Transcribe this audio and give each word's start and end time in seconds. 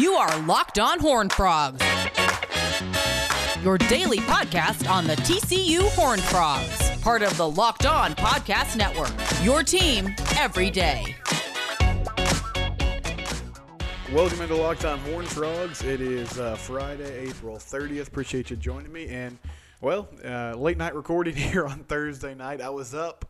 You 0.00 0.14
are 0.14 0.40
Locked 0.44 0.78
On 0.78 0.98
Horn 0.98 1.28
Frogs, 1.28 1.84
your 3.62 3.76
daily 3.76 4.16
podcast 4.16 4.90
on 4.90 5.06
the 5.06 5.14
TCU 5.16 5.90
Horn 5.90 6.18
Frogs, 6.20 6.98
part 7.02 7.20
of 7.20 7.36
the 7.36 7.46
Locked 7.46 7.84
On 7.84 8.14
Podcast 8.14 8.78
Network. 8.78 9.12
Your 9.44 9.62
team 9.62 10.14
every 10.38 10.70
day. 10.70 11.14
Welcome 14.10 14.40
into 14.40 14.56
Locked 14.56 14.86
On 14.86 14.98
Horn 15.00 15.26
Frogs. 15.26 15.82
It 15.82 16.00
is 16.00 16.38
uh, 16.38 16.56
Friday, 16.56 17.28
April 17.28 17.56
30th. 17.56 18.08
Appreciate 18.08 18.48
you 18.48 18.56
joining 18.56 18.90
me. 18.90 19.06
And, 19.08 19.36
well, 19.82 20.08
uh, 20.24 20.54
late 20.54 20.78
night 20.78 20.94
recording 20.94 21.36
here 21.36 21.66
on 21.66 21.84
Thursday 21.84 22.34
night. 22.34 22.62
I 22.62 22.70
was 22.70 22.94
up 22.94 23.29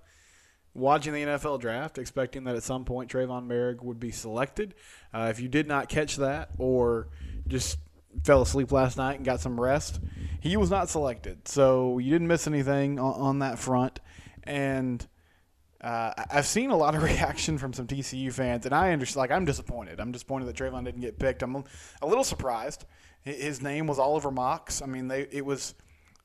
watching 0.80 1.12
the 1.12 1.22
NFL 1.22 1.60
draft, 1.60 1.98
expecting 1.98 2.44
that 2.44 2.56
at 2.56 2.62
some 2.62 2.84
point 2.84 3.10
Trevon 3.10 3.46
Moehrig 3.46 3.82
would 3.82 4.00
be 4.00 4.10
selected. 4.10 4.74
Uh, 5.14 5.28
if 5.30 5.40
you 5.40 5.48
did 5.48 5.68
not 5.68 5.88
catch 5.88 6.16
that 6.16 6.50
or 6.58 7.08
just 7.46 7.78
fell 8.24 8.42
asleep 8.42 8.72
last 8.72 8.96
night 8.96 9.16
and 9.16 9.24
got 9.24 9.40
some 9.40 9.60
rest, 9.60 10.00
he 10.40 10.56
was 10.56 10.70
not 10.70 10.88
selected. 10.88 11.46
So 11.46 11.98
you 11.98 12.10
didn't 12.10 12.28
miss 12.28 12.46
anything 12.46 12.98
on, 12.98 13.14
on 13.14 13.38
that 13.40 13.58
front. 13.58 14.00
And 14.44 15.06
uh, 15.80 16.12
I've 16.30 16.46
seen 16.46 16.70
a 16.70 16.76
lot 16.76 16.94
of 16.94 17.02
reaction 17.04 17.58
from 17.58 17.72
some 17.72 17.86
TCU 17.86 18.32
fans, 18.32 18.66
and 18.66 18.74
I 18.74 18.92
understand. 18.92 19.20
Like, 19.20 19.30
I'm 19.30 19.44
disappointed. 19.44 20.00
I'm 20.00 20.12
disappointed 20.12 20.46
that 20.46 20.56
Trevon 20.56 20.84
didn't 20.84 21.00
get 21.00 21.18
picked. 21.18 21.42
I'm 21.42 21.64
a 22.02 22.06
little 22.06 22.24
surprised. 22.24 22.84
His 23.22 23.60
name 23.60 23.86
was 23.86 23.98
Oliver 23.98 24.30
Mox. 24.30 24.82
I 24.82 24.86
mean, 24.86 25.08
they 25.08 25.26
it 25.30 25.44
was 25.44 25.74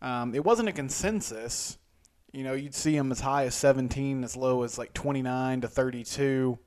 um, 0.01 0.33
it 0.33 0.43
wasn't 0.43 0.69
a 0.69 0.71
consensus 0.71 1.77
you 2.35 2.43
know, 2.43 2.53
you'd 2.53 2.75
see 2.75 2.95
him 2.95 3.11
as 3.11 3.21
high 3.21 3.45
as 3.45 3.55
17, 3.55 4.23
as 4.23 4.35
low 4.35 4.63
as 4.63 4.77
like 4.77 4.93
29 4.93 5.61
to 5.61 5.67
32. 5.67 6.59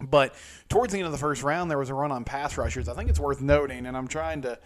But 0.00 0.34
towards 0.68 0.92
the 0.92 0.98
end 0.98 1.06
of 1.06 1.12
the 1.12 1.18
first 1.18 1.42
round, 1.42 1.70
there 1.70 1.78
was 1.78 1.90
a 1.90 1.94
run 1.94 2.10
on 2.10 2.24
pass 2.24 2.56
rushers. 2.56 2.88
I 2.88 2.94
think 2.94 3.10
it's 3.10 3.20
worth 3.20 3.40
noting, 3.40 3.86
and 3.86 3.96
I'm 3.96 4.08
trying 4.08 4.42
to 4.42 4.58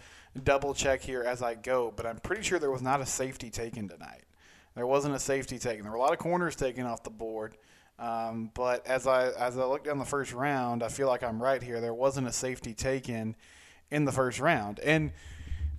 double 0.43 0.73
check 0.73 1.01
here 1.01 1.23
as 1.23 1.41
I 1.41 1.55
go, 1.55 1.93
but 1.95 2.05
I'm 2.05 2.17
pretty 2.17 2.43
sure 2.43 2.59
there 2.59 2.71
was 2.71 2.81
not 2.81 3.01
a 3.01 3.05
safety 3.05 3.49
taken 3.49 3.89
tonight. 3.89 4.23
There 4.75 4.87
wasn't 4.87 5.15
a 5.15 5.19
safety 5.19 5.59
taken. 5.59 5.83
There 5.83 5.91
were 5.91 5.97
a 5.97 6.01
lot 6.01 6.13
of 6.13 6.19
corners 6.19 6.55
taken 6.55 6.85
off 6.85 7.03
the 7.03 7.09
board. 7.09 7.57
Um, 7.99 8.51
but 8.53 8.87
as 8.87 9.05
I 9.05 9.27
as 9.31 9.57
I 9.57 9.65
look 9.65 9.83
down 9.83 9.99
the 9.99 10.05
first 10.05 10.31
round, 10.31 10.81
I 10.81 10.87
feel 10.87 11.07
like 11.07 11.21
I'm 11.21 11.43
right 11.43 11.61
here. 11.61 11.81
There 11.81 11.93
wasn't 11.93 12.27
a 12.27 12.31
safety 12.31 12.73
taken 12.73 13.35
in 13.91 14.05
the 14.05 14.13
first 14.13 14.39
round, 14.39 14.79
and 14.79 15.11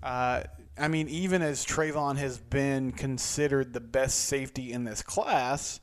uh, 0.02 0.42
I 0.78 0.88
mean, 0.88 1.08
even 1.08 1.42
as 1.42 1.64
Trevon 1.64 2.16
has 2.16 2.38
been 2.38 2.92
considered 2.92 3.72
the 3.72 3.80
best 3.80 4.20
safety 4.20 4.72
in 4.72 4.84
this 4.84 5.02
class, 5.02 5.80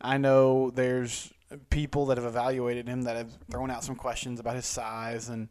I 0.00 0.18
know 0.18 0.70
there's 0.70 1.32
people 1.70 2.06
that 2.06 2.18
have 2.18 2.26
evaluated 2.26 2.88
him 2.88 3.02
that 3.02 3.16
have 3.16 3.30
thrown 3.50 3.70
out 3.70 3.84
some 3.84 3.96
questions 3.96 4.40
about 4.40 4.56
his 4.56 4.66
size 4.66 5.28
and 5.28 5.48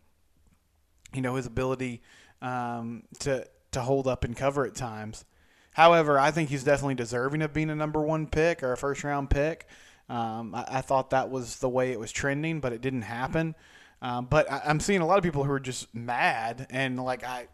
you 1.13 1.21
know 1.21 1.35
his 1.35 1.45
ability 1.45 2.01
um, 2.41 3.03
to 3.19 3.47
to 3.71 3.81
hold 3.81 4.07
up 4.07 4.23
and 4.23 4.35
cover 4.35 4.65
at 4.65 4.75
times. 4.75 5.25
However, 5.73 6.19
I 6.19 6.29
think 6.29 6.49
he's 6.49 6.63
definitely 6.63 6.95
deserving 6.95 7.41
of 7.41 7.53
being 7.53 7.71
a 7.71 7.75
number 7.75 8.01
one 8.01 8.27
pick 8.27 8.61
or 8.61 8.73
a 8.73 8.77
first 8.77 9.03
round 9.03 9.29
pick. 9.29 9.67
Um, 10.09 10.53
I, 10.53 10.65
I, 10.69 10.81
thought 10.81 11.11
that 11.11 11.31
was 11.31 11.57
the 11.57 11.69
way 11.69 11.91
it 11.91 11.99
was 11.99 12.11
trending, 12.11 12.59
but 12.59 12.73
it 12.73 12.81
didn't 12.81 13.03
happen. 13.03 13.55
Um, 14.01 14.25
but 14.25 14.51
I, 14.51 14.61
I'm 14.65 14.79
seeing 14.79 15.01
a 15.01 15.07
lot 15.07 15.17
of 15.17 15.23
people 15.23 15.45
who 15.45 15.51
are 15.51 15.61
just 15.61 15.95
mad 15.95 16.67
and 16.69 16.99
like 16.99 17.23
I 17.23 17.47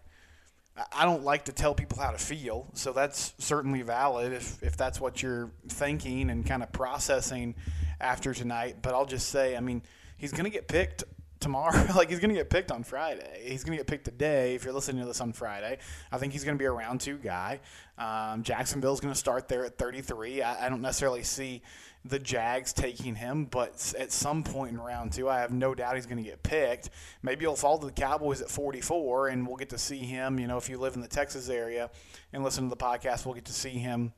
I 0.92 1.06
don't 1.06 1.24
like 1.24 1.46
to 1.46 1.52
tell 1.52 1.74
people 1.74 2.00
how 2.00 2.12
to 2.12 2.18
feel, 2.18 2.68
so 2.74 2.94
that's 2.94 3.34
certainly 3.38 3.82
valid 3.82 4.34
if, 4.34 4.62
if 4.64 4.78
that's 4.78 5.00
what 5.00 5.22
you're 5.22 5.52
thinking 5.68 6.30
and 6.30 6.46
kind 6.46 6.64
of 6.64 6.72
processing 6.72 7.56
after 8.00 8.34
tonight. 8.34 8.78
But 8.82 8.94
I'll 8.94 9.06
just 9.06 9.30
say, 9.30 9.58
I 9.58 9.60
mean, 9.60 9.82
he's 10.18 10.32
going 10.32 10.46
to 10.46 10.50
get 10.50 10.68
picked 10.68 11.04
tomorrow. 11.40 11.86
like 11.96 12.10
he's 12.10 12.20
going 12.20 12.30
to 12.30 12.36
get 12.36 12.50
picked 12.50 12.72
on 12.72 12.84
Friday. 12.84 13.42
He's 13.44 13.64
going 13.64 13.78
to 13.78 13.78
get 13.78 13.88
picked 13.88 14.06
today. 14.06 14.56
If 14.56 14.64
you're 14.64 14.74
listening 14.74 15.02
to 15.02 15.08
this 15.08 15.22
on 15.22 15.34
Friday, 15.34 15.80
I 16.12 16.18
think 16.18 16.34
he's 16.34 16.44
going 16.44 16.58
to 16.58 16.62
be 16.62 16.66
a 16.66 16.72
round 16.72 17.02
two 17.02 17.18
guy. 17.18 17.60
Um, 17.98 18.44
Jacksonville's 18.44 19.00
going 19.00 19.14
to 19.14 19.20
start 19.20 19.48
there 19.48 19.66
at 19.66 19.78
33. 19.78 20.42
I, 20.42 20.66
I 20.66 20.70
don't 20.70 20.82
necessarily 20.82 21.24
see 21.24 21.62
the 22.06 22.20
Jags 22.20 22.72
taking 22.72 23.16
him, 23.16 23.46
but 23.46 23.94
at 23.98 24.12
some 24.12 24.44
point 24.44 24.72
in 24.72 24.80
round 24.80 25.12
two, 25.12 25.30
I 25.30 25.40
have 25.40 25.52
no 25.52 25.76
doubt 25.76 25.96
he's 25.96 26.06
going 26.06 26.24
to 26.24 26.30
get 26.30 26.42
picked. 26.44 26.90
Maybe 27.22 27.42
he'll 27.42 27.56
fall 27.56 27.78
to 27.78 27.86
the 27.86 27.92
Cowboys 27.92 28.42
at 28.42 28.50
44, 28.50 29.28
and 29.28 29.46
we'll 29.46 29.58
get 29.58 29.70
to 29.70 29.78
see 29.78 30.00
him. 30.00 30.40
You 30.40 30.48
know, 30.48 30.58
if 30.58 30.70
you 30.70 30.78
live 30.78 30.96
in 30.96 31.02
the 31.02 31.08
Texas 31.08 31.50
area 31.50 31.90
and 32.32 32.44
listen 32.44 32.64
to 32.64 32.70
the 32.70 32.78
podcast, 32.78 33.26
we'll 33.26 33.36
get 33.36 33.46
to 33.46 33.54
see 33.54 33.72
him 33.72 34.14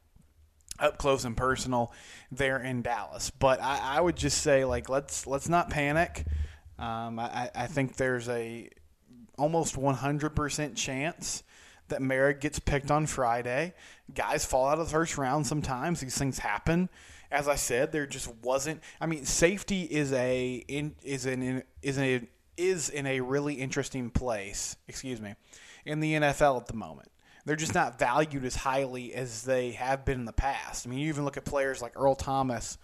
up 0.80 0.98
close 0.98 1.26
and 1.26 1.36
personal 1.36 1.92
there 2.32 2.60
in 2.60 2.82
Dallas. 2.82 3.32
But 3.32 3.62
I, 3.62 3.98
I 3.98 4.02
would 4.02 4.16
just 4.16 4.42
say, 4.42 4.64
like, 4.64 4.88
let's 4.88 5.26
let's 5.26 5.50
not 5.50 5.70
panic. 5.70 6.26
Um, 6.78 7.20
I, 7.20 7.50
I 7.54 7.68
think 7.68 7.96
there's 7.98 8.30
a 8.30 8.70
almost 9.38 9.76
100% 9.76 10.76
chance 10.76 11.44
that 11.88 12.00
Moehrig 12.00 12.42
gets 12.42 12.60
picked 12.60 12.92
on 12.92 13.08
Friday. 13.08 13.74
Guys 14.14 14.46
fall 14.46 14.68
out 14.68 14.80
of 14.80 14.86
the 14.86 14.92
first 14.92 15.18
round 15.18 15.48
sometimes. 15.48 16.00
These 16.00 16.18
things 16.18 16.40
happen 16.40 16.90
as 17.32 17.48
I 17.48 17.56
said, 17.56 17.92
there 17.92 18.06
just 18.06 18.34
wasn't. 18.44 18.82
I 19.00 19.06
mean, 19.06 19.26
safety 19.26 19.84
is 19.84 20.12
a 20.14 20.64
in, 20.68 20.96
is 21.04 21.26
an 21.26 21.64
is 21.82 21.98
a 21.98 22.28
is 22.58 22.90
in 22.90 23.08
a 23.08 23.22
really 23.22 23.56
interesting 23.56 24.10
place. 24.10 24.76
Excuse 24.88 25.22
me, 25.22 25.36
in 25.86 26.00
the 26.00 26.14
NFL 26.14 26.62
at 26.62 26.68
the 26.68 26.76
moment. 26.76 27.10
They're 27.44 27.56
just 27.56 27.74
not 27.74 27.98
valued 27.98 28.46
as 28.46 28.56
highly 28.56 29.16
as 29.16 29.42
they 29.42 29.72
have 29.72 30.06
been 30.06 30.20
in 30.20 30.26
the 30.26 30.34
past. 30.34 30.86
I 30.86 30.90
mean, 30.92 31.00
you 31.00 31.08
even 31.10 31.26
look 31.26 31.38
at 31.38 31.46
players 31.46 31.82
like 31.82 31.94
Earl 31.96 32.14
Thomas, 32.14 32.78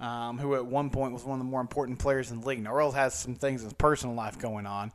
um, 0.00 0.38
who 0.38 0.54
at 0.54 0.64
one 0.64 0.88
point 0.88 1.12
was 1.12 1.24
one 1.24 1.38
of 1.38 1.44
the 1.44 1.50
more 1.50 1.60
important 1.60 1.98
players 1.98 2.30
in 2.30 2.40
the 2.40 2.46
league. 2.46 2.62
Now, 2.62 2.74
Earl 2.74 2.92
has 2.92 3.12
some 3.12 3.34
things 3.34 3.60
in 3.60 3.66
his 3.66 3.74
personal 3.74 4.14
life 4.14 4.38
going 4.38 4.64
on, 4.64 4.92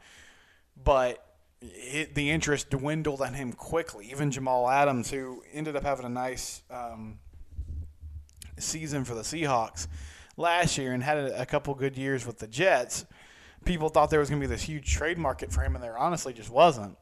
but 0.83 1.23
it, 1.61 2.15
the 2.15 2.31
interest 2.31 2.71
dwindled 2.71 3.21
on 3.21 3.35
him 3.35 3.53
quickly. 3.53 4.09
Even 4.09 4.31
Jamal 4.31 4.67
Adams, 4.67 5.11
who 5.11 5.43
ended 5.53 5.75
up 5.75 5.83
having 5.83 6.07
a 6.07 6.09
nice 6.09 6.63
um, 6.71 7.19
season 8.57 9.03
for 9.03 9.15
the 9.15 9.21
Seahawks 9.21 9.87
last 10.37 10.77
year 10.77 10.93
and 10.93 11.03
had 11.03 11.17
a, 11.17 11.45
couple 11.45 11.73
good 11.75 11.97
years 11.97 12.25
with 12.25 12.39
the 12.39 12.47
Jets, 12.47 13.05
people 13.65 13.89
thought 13.89 14.09
there 14.09 14.19
was 14.19 14.29
going 14.29 14.41
to 14.41 14.47
be 14.47 14.51
this 14.51 14.63
huge 14.63 14.91
trade 14.91 15.17
market 15.17 15.51
for 15.51 15.61
him, 15.61 15.75
and 15.75 15.83
there 15.83 15.97
honestly 15.97 16.33
just 16.33 16.49
wasn't. 16.49 16.97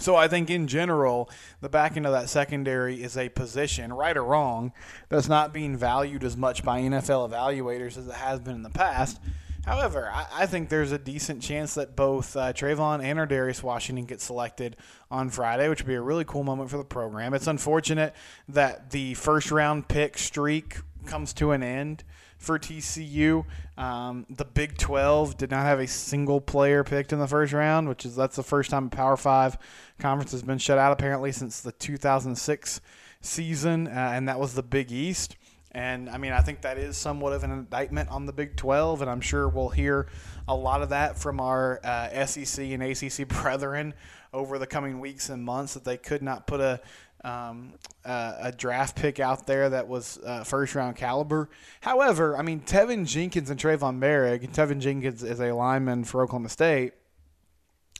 So 0.00 0.16
I 0.16 0.26
think 0.26 0.50
in 0.50 0.66
general, 0.66 1.30
the 1.60 1.68
back 1.68 1.96
end 1.96 2.04
of 2.04 2.12
that 2.12 2.28
secondary 2.28 3.02
is 3.02 3.16
a 3.16 3.28
position, 3.28 3.92
right 3.92 4.16
or 4.16 4.24
wrong, 4.24 4.72
that's 5.08 5.28
not 5.28 5.52
being 5.52 5.76
valued 5.76 6.24
as 6.24 6.36
much 6.36 6.64
by 6.64 6.80
NFL 6.80 7.30
evaluators 7.30 7.96
as 7.96 8.08
it 8.08 8.14
has 8.14 8.40
been 8.40 8.56
in 8.56 8.62
the 8.62 8.70
past. 8.70 9.20
However, 9.64 10.10
I, 10.12 10.26
I 10.32 10.46
think 10.46 10.68
there's 10.68 10.92
a 10.92 10.98
decent 10.98 11.42
chance 11.42 11.74
that 11.74 11.96
both 11.96 12.36
uh, 12.36 12.52
Trevon 12.52 13.02
and 13.02 13.28
Darius 13.28 13.62
Washington 13.62 14.04
get 14.04 14.20
selected 14.20 14.76
on 15.10 15.30
Friday, 15.30 15.68
which 15.68 15.80
would 15.80 15.88
be 15.88 15.94
a 15.94 16.02
really 16.02 16.24
cool 16.24 16.44
moment 16.44 16.70
for 16.70 16.76
the 16.76 16.84
program. 16.84 17.32
It's 17.32 17.46
unfortunate 17.46 18.14
that 18.48 18.90
the 18.90 19.14
first 19.14 19.50
round 19.50 19.88
pick 19.88 20.18
streak 20.18 20.78
comes 21.06 21.32
to 21.34 21.52
an 21.52 21.62
end 21.62 22.04
for 22.36 22.58
TCU. 22.58 23.46
Um, 23.78 24.26
the 24.28 24.44
Big 24.44 24.76
12 24.76 25.38
did 25.38 25.50
not 25.50 25.64
have 25.64 25.80
a 25.80 25.86
single 25.86 26.40
player 26.40 26.84
picked 26.84 27.12
in 27.12 27.18
the 27.18 27.26
first 27.26 27.52
round, 27.52 27.88
which 27.88 28.04
is 28.04 28.14
that's 28.14 28.36
the 28.36 28.42
first 28.42 28.70
time 28.70 28.86
a 28.86 28.90
Power 28.90 29.16
Five 29.16 29.56
conference 29.98 30.32
has 30.32 30.42
been 30.42 30.58
shut 30.58 30.78
out 30.78 30.92
apparently 30.92 31.32
since 31.32 31.60
the 31.60 31.72
2006 31.72 32.80
season, 33.22 33.88
uh, 33.88 34.10
and 34.12 34.28
that 34.28 34.38
was 34.38 34.54
the 34.54 34.62
Big 34.62 34.92
East. 34.92 35.36
And 35.74 36.08
I 36.08 36.18
mean, 36.18 36.32
I 36.32 36.40
think 36.40 36.60
that 36.62 36.78
is 36.78 36.96
somewhat 36.96 37.32
of 37.32 37.42
an 37.42 37.50
indictment 37.50 38.08
on 38.08 38.26
the 38.26 38.32
Big 38.32 38.54
12, 38.56 39.02
and 39.02 39.10
I'm 39.10 39.20
sure 39.20 39.48
we'll 39.48 39.70
hear 39.70 40.06
a 40.46 40.54
lot 40.54 40.82
of 40.82 40.90
that 40.90 41.18
from 41.18 41.40
our 41.40 41.80
uh, 41.82 42.26
SEC 42.26 42.64
and 42.64 42.82
ACC 42.82 43.26
brethren 43.42 43.92
over 44.32 44.58
the 44.58 44.66
coming 44.66 45.00
weeks 45.00 45.28
and 45.30 45.44
months 45.44 45.74
that 45.74 45.84
they 45.84 45.96
could 45.96 46.22
not 46.22 46.46
put 46.46 46.60
a 46.60 46.80
um, 47.24 47.72
uh, 48.04 48.34
a 48.38 48.52
draft 48.52 48.96
pick 48.96 49.18
out 49.18 49.46
there 49.46 49.70
that 49.70 49.88
was 49.88 50.18
uh, 50.24 50.44
first 50.44 50.74
round 50.74 50.94
caliber. 50.96 51.48
However, 51.80 52.36
I 52.36 52.42
mean, 52.42 52.60
Teven 52.60 53.06
Jenkins 53.06 53.48
and 53.48 53.58
Trevon 53.58 53.98
Moehrig, 53.98 54.44
and 54.44 54.52
Teven 54.52 54.78
Jenkins 54.78 55.22
is 55.22 55.40
a 55.40 55.52
lineman 55.52 56.04
for 56.04 56.22
Oklahoma 56.22 56.50
State. 56.50 56.92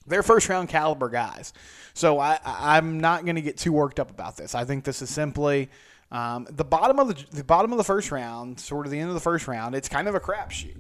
They're 0.07 0.23
first 0.23 0.49
round 0.51 0.69
caliber 0.69 1.09
guys. 1.09 1.55
So 1.95 2.19
I, 2.19 2.39
I'm 2.45 3.01
not 3.01 3.25
going 3.25 3.37
to 3.37 3.43
get 3.43 3.57
too 3.57 3.73
worked 3.73 3.99
up 3.99 4.11
about 4.11 4.37
this. 4.37 4.55
I 4.55 4.65
think 4.65 4.85
this 4.85 5.01
is 5.01 5.09
simply 5.09 5.71
um, 6.15 6.47
the 6.49 6.65
bottom 6.65 7.01
of 7.01 7.09
the, 7.09 7.37
the 7.37 7.43
bottom 7.43 7.73
of 7.73 7.77
the 7.79 7.85
first 7.85 8.13
round, 8.13 8.61
sort 8.61 8.87
of 8.87 8.93
the 8.93 9.01
end 9.01 9.09
of 9.09 9.15
the 9.15 9.21
first 9.21 9.49
round, 9.49 9.75
it's 9.75 9.89
kind 9.89 10.07
of 10.07 10.15
a 10.15 10.21
crapshoot. 10.21 10.77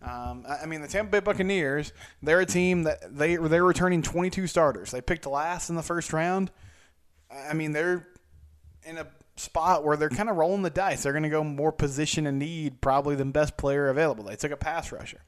Um, 0.00 0.46
I 0.48 0.66
mean, 0.66 0.82
the 0.82 0.86
Tampa 0.86 1.10
Bay 1.10 1.20
Buccaneers, 1.20 1.92
they're 2.22 2.38
a 2.38 2.46
team 2.46 2.84
that 2.84 3.16
they 3.16 3.34
they're 3.34 3.64
returning 3.64 4.02
22 4.02 4.46
starters. 4.46 4.92
They 4.92 5.00
picked 5.00 5.26
last 5.26 5.68
in 5.68 5.74
the 5.74 5.82
first 5.82 6.12
round. 6.12 6.52
I 7.28 7.54
mean, 7.54 7.72
they're 7.72 8.06
in 8.84 8.98
a 8.98 9.08
spot 9.34 9.84
where 9.84 9.96
they're 9.96 10.10
kind 10.10 10.28
of 10.28 10.36
rolling 10.36 10.62
the 10.62 10.70
dice. 10.70 11.02
They're 11.02 11.12
going 11.12 11.24
to 11.24 11.28
go 11.28 11.42
more 11.42 11.72
position 11.72 12.28
and 12.28 12.38
need 12.38 12.80
probably 12.80 13.16
than 13.16 13.32
best 13.32 13.56
player 13.56 13.88
available. 13.88 14.24
They 14.24 14.36
took 14.36 14.52
a 14.52 14.56
pass 14.56 14.92
rusher 14.92 15.22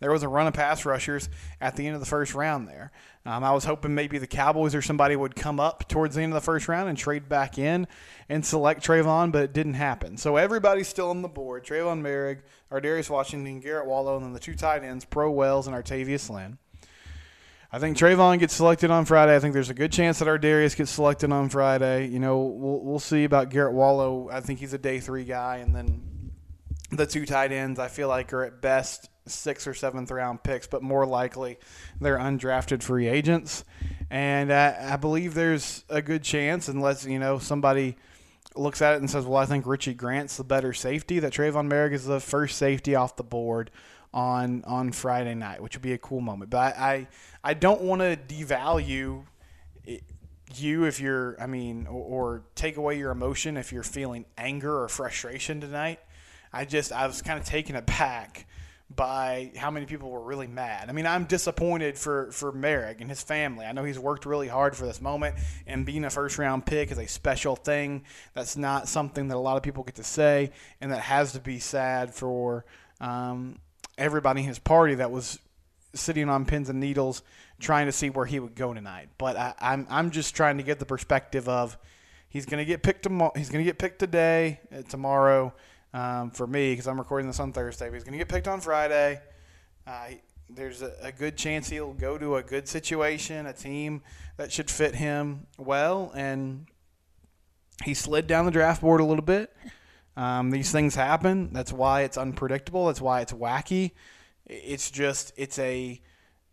there 0.00 0.12
was 0.12 0.22
a 0.22 0.28
run 0.28 0.46
of 0.46 0.54
pass 0.54 0.84
rushers 0.84 1.28
at 1.60 1.76
the 1.76 1.86
end 1.86 1.94
of 1.94 2.00
the 2.00 2.06
first 2.06 2.34
round 2.34 2.68
there. 2.68 2.92
Um, 3.24 3.42
I 3.42 3.52
was 3.52 3.64
hoping 3.64 3.94
maybe 3.94 4.18
the 4.18 4.26
Cowboys 4.26 4.74
or 4.74 4.82
somebody 4.82 5.16
would 5.16 5.34
come 5.34 5.58
up 5.58 5.88
towards 5.88 6.14
the 6.14 6.22
end 6.22 6.32
of 6.32 6.34
the 6.34 6.44
first 6.44 6.68
round 6.68 6.88
and 6.88 6.96
trade 6.96 7.28
back 7.28 7.58
in 7.58 7.88
and 8.28 8.44
select 8.44 8.86
Trevon, 8.86 9.32
but 9.32 9.42
it 9.42 9.52
didn't 9.52 9.74
happen. 9.74 10.16
So 10.16 10.36
everybody's 10.36 10.88
still 10.88 11.10
on 11.10 11.22
the 11.22 11.28
board. 11.28 11.64
Trevon 11.64 12.02
Moehrig, 12.02 12.40
Darius 12.70 13.10
Washington, 13.10 13.60
Garret 13.60 13.86
Wallow, 13.86 14.16
and 14.16 14.24
then 14.24 14.32
the 14.32 14.38
two 14.38 14.54
tight 14.54 14.84
ends, 14.84 15.04
Pro 15.04 15.30
Wells 15.30 15.66
and 15.66 15.74
Artayvious 15.74 16.30
Lynn. 16.30 16.58
I 17.72 17.80
think 17.80 17.96
Trevon 17.96 18.38
gets 18.38 18.54
selected 18.54 18.92
on 18.92 19.04
Friday. 19.04 19.34
I 19.34 19.40
think 19.40 19.52
there's 19.52 19.70
a 19.70 19.74
good 19.74 19.92
chance 19.92 20.20
that 20.20 20.28
Ar'Darius 20.28 20.76
gets 20.76 20.92
selected 20.92 21.32
on 21.32 21.48
Friday. 21.48 22.06
You 22.06 22.20
know, 22.20 22.38
we'll 22.38 22.80
we'll 22.80 22.98
see 23.00 23.24
about 23.24 23.50
Garret 23.50 23.72
Wallow. 23.72 24.30
I 24.30 24.40
think 24.40 24.60
he's 24.60 24.72
a 24.72 24.78
day 24.78 25.00
three 25.00 25.24
guy, 25.24 25.56
and 25.56 25.74
then 25.74 26.30
the 26.90 27.06
two 27.06 27.26
tight 27.26 27.50
ends 27.50 27.80
I 27.80 27.88
feel 27.88 28.08
like 28.08 28.32
are 28.32 28.44
at 28.44 28.62
best 28.62 29.10
sixth 29.26 29.66
or 29.66 29.74
seventh 29.74 30.10
round 30.10 30.42
picks, 30.42 30.66
but 30.66 30.82
more 30.82 31.06
likely 31.06 31.58
they're 32.00 32.18
undrafted 32.18 32.82
free 32.82 33.08
agents. 33.08 33.64
And 34.10 34.52
I, 34.52 34.92
I 34.92 34.96
believe 34.96 35.34
there's 35.34 35.84
a 35.88 36.02
good 36.02 36.22
chance, 36.22 36.68
unless 36.68 37.04
you 37.04 37.18
know 37.18 37.38
somebody 37.38 37.96
looks 38.54 38.80
at 38.82 38.94
it 38.94 39.00
and 39.00 39.10
says, 39.10 39.24
"Well, 39.24 39.38
I 39.38 39.46
think 39.46 39.66
Richie 39.66 39.94
Grant's 39.94 40.36
the 40.36 40.44
better 40.44 40.72
safety." 40.72 41.18
That 41.18 41.32
Trevon 41.32 41.70
Moehrig 41.70 41.92
is 41.92 42.06
the 42.06 42.20
first 42.20 42.56
safety 42.56 42.94
off 42.94 43.16
the 43.16 43.24
board 43.24 43.70
on 44.14 44.64
on 44.64 44.92
Friday 44.92 45.34
night, 45.34 45.62
which 45.62 45.74
would 45.74 45.82
be 45.82 45.92
a 45.92 45.98
cool 45.98 46.20
moment. 46.20 46.50
But 46.50 46.76
I 46.76 46.92
I, 46.92 47.08
I 47.44 47.54
don't 47.54 47.82
want 47.82 48.00
to 48.00 48.16
devalue 48.16 49.24
you 50.54 50.84
if 50.84 51.00
you're 51.00 51.40
I 51.40 51.46
mean 51.46 51.86
or, 51.86 51.92
or, 52.02 52.42
take 52.54 52.76
away 52.76 52.98
your 52.98 53.10
emotion 53.10 53.56
if 53.56 53.72
you're 53.72 53.82
feeling 53.82 54.24
anger 54.38 54.82
or 54.82 54.88
frustration 54.88 55.60
tonight. 55.60 56.00
I 56.52 56.64
just 56.64 56.92
I 56.92 57.06
was 57.06 57.22
kind 57.22 57.38
of 57.38 57.44
taken 57.44 57.76
aback 57.76 58.46
by 58.94 59.50
how 59.56 59.70
many 59.70 59.84
people 59.84 60.10
were 60.10 60.20
really 60.20 60.46
mad. 60.46 60.88
I 60.88 60.92
mean, 60.92 61.06
I'm 61.06 61.24
disappointed 61.24 61.98
for 61.98 62.30
for 62.30 62.52
Moehrig 62.52 63.00
and 63.00 63.10
his 63.10 63.20
family. 63.20 63.66
I 63.66 63.72
know 63.72 63.82
he's 63.82 63.98
worked 63.98 64.26
really 64.26 64.48
hard 64.48 64.76
for 64.76 64.86
this 64.86 65.00
moment, 65.00 65.34
and 65.66 65.84
being 65.84 66.04
a 66.04 66.10
first 66.10 66.38
round 66.38 66.66
pick 66.66 66.92
is 66.92 66.98
a 66.98 67.06
special 67.06 67.56
thing. 67.56 68.04
That's 68.34 68.56
not 68.56 68.88
something 68.88 69.28
that 69.28 69.36
a 69.36 69.40
lot 69.40 69.56
of 69.56 69.62
people 69.62 69.82
get 69.82 69.96
to 69.96 70.04
say, 70.04 70.52
and 70.80 70.92
that 70.92 71.00
has 71.00 71.32
to 71.32 71.40
be 71.40 71.58
sad 71.58 72.14
for 72.14 72.64
um, 73.00 73.58
everybody 73.98 74.42
in 74.42 74.46
his 74.46 74.60
party 74.60 74.94
that 74.94 75.10
was 75.10 75.40
sitting 75.94 76.28
on 76.28 76.44
pins 76.44 76.68
and 76.68 76.78
needles 76.78 77.22
trying 77.58 77.86
to 77.86 77.92
see 77.92 78.10
where 78.10 78.26
he 78.26 78.38
would 78.38 78.54
go 78.54 78.72
tonight. 78.72 79.08
But 79.18 79.36
I, 79.36 79.54
I'm 79.60 79.86
I'm 79.90 80.10
just 80.12 80.36
trying 80.36 80.58
to 80.58 80.62
get 80.62 80.78
the 80.78 80.86
perspective 80.86 81.48
of 81.48 81.76
he's 82.28 82.46
going 82.46 82.58
to 82.58 82.64
get 82.64 82.84
picked 82.84 83.02
tomorrow. 83.02 83.32
He's 83.34 83.48
going 83.50 83.64
to 83.64 83.68
get 83.68 83.78
picked 83.78 83.98
today, 83.98 84.60
uh, 84.72 84.82
tomorrow 84.82 85.52
um, 85.94 86.30
for 86.30 86.46
me 86.46 86.72
because 86.72 86.86
I'm 86.86 86.98
recording 86.98 87.26
this 87.26 87.40
on 87.40 87.52
Thursday. 87.52 87.86
But 87.86 87.94
he's 87.94 88.04
going 88.04 88.12
to 88.12 88.18
get 88.18 88.28
picked 88.28 88.48
on 88.48 88.60
Friday. 88.60 89.20
Uh, 89.86 90.08
there's 90.48 90.82
a, 90.82 90.92
a, 91.02 91.12
good 91.12 91.36
chance 91.36 91.68
he'll 91.68 91.92
go 91.92 92.18
to 92.18 92.36
a 92.36 92.42
good 92.42 92.68
situation, 92.68 93.46
a 93.46 93.52
team 93.52 94.02
that 94.36 94.52
should 94.52 94.70
fit 94.70 94.94
him 94.94 95.46
well, 95.58 96.12
and 96.14 96.66
he 97.84 97.94
slid 97.94 98.26
down 98.26 98.44
the 98.44 98.50
draft 98.50 98.80
board 98.80 99.00
a 99.00 99.04
little 99.04 99.24
bit. 99.24 99.54
Um, 100.16 100.50
these 100.50 100.72
things 100.72 100.94
happen. 100.94 101.52
That's 101.52 101.72
why 101.72 102.02
it's 102.02 102.16
unpredictable. 102.16 102.86
That's 102.86 103.00
why 103.00 103.20
it's 103.20 103.32
wacky. 103.32 103.92
It's 104.46 104.90
just 104.90 105.32
it's 105.36 105.58
a 105.58 106.00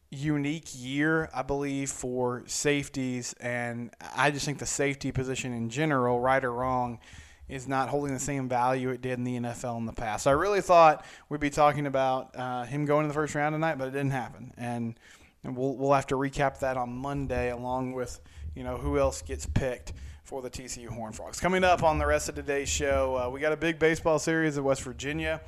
unique 0.10 0.70
year, 0.76 1.30
I 1.34 1.42
believe, 1.42 1.90
for 1.90 2.44
safeties, 2.46 3.34
and 3.40 3.92
I 4.16 4.32
just 4.32 4.46
think 4.46 4.60
the 4.60 4.66
safety 4.66 5.12
position 5.12 5.54
in 5.54 5.70
general, 5.70 6.20
right 6.20 6.44
or 6.44 6.52
wrong, 6.52 7.00
is 7.50 7.68
not 7.68 7.90
holding 7.90 8.14
the 8.14 8.20
same 8.20 8.48
value 8.48 8.90
it 8.90 9.02
did 9.02 9.18
in 9.18 9.24
the 9.24 9.40
NFL 9.40 9.78
in 9.78 9.86
the 9.86 9.94
past. 9.94 10.24
So 10.24 10.32
I 10.32 10.34
really 10.34 10.62
thought 10.62 11.06
we'd 11.30 11.42
be 11.42 11.50
talking 11.50 11.86
about 11.86 12.36
uh, 12.36 12.64
him 12.64 12.86
going 12.86 13.04
in 13.04 13.08
the 13.10 13.14
first 13.14 13.36
round 13.36 13.54
tonight, 13.54 13.78
but 13.78 13.88
it 13.88 13.92
didn't 13.92 14.12
happen, 14.12 14.54
and, 14.58 15.00
we'll 15.44 15.76
we'll 15.76 15.92
have 15.92 16.08
to 16.08 16.16
recap 16.16 16.60
that 16.60 16.78
on 16.78 16.90
Monday, 16.90 17.52
along 17.52 17.92
with 17.92 18.22
you 18.56 18.64
know 18.64 18.78
who 18.78 18.98
else 18.98 19.22
gets 19.22 19.46
picked 19.46 19.92
for 20.24 20.42
the 20.42 20.50
TCU 20.50 20.88
Horned 20.88 21.16
Frogs. 21.16 21.40
Coming 21.42 21.66
up 21.66 21.84
on 21.84 22.00
the 22.00 22.06
rest 22.06 22.30
of 22.30 22.36
today's 22.36 22.70
show, 22.70 23.18
uh, 23.18 23.30
we 23.30 23.42
got 23.42 23.52
a 23.52 23.58
big 23.58 23.78
baseball 23.78 24.20
series 24.20 24.58
at 24.58 24.64
West 24.64 24.84
Virginia. 24.84 25.42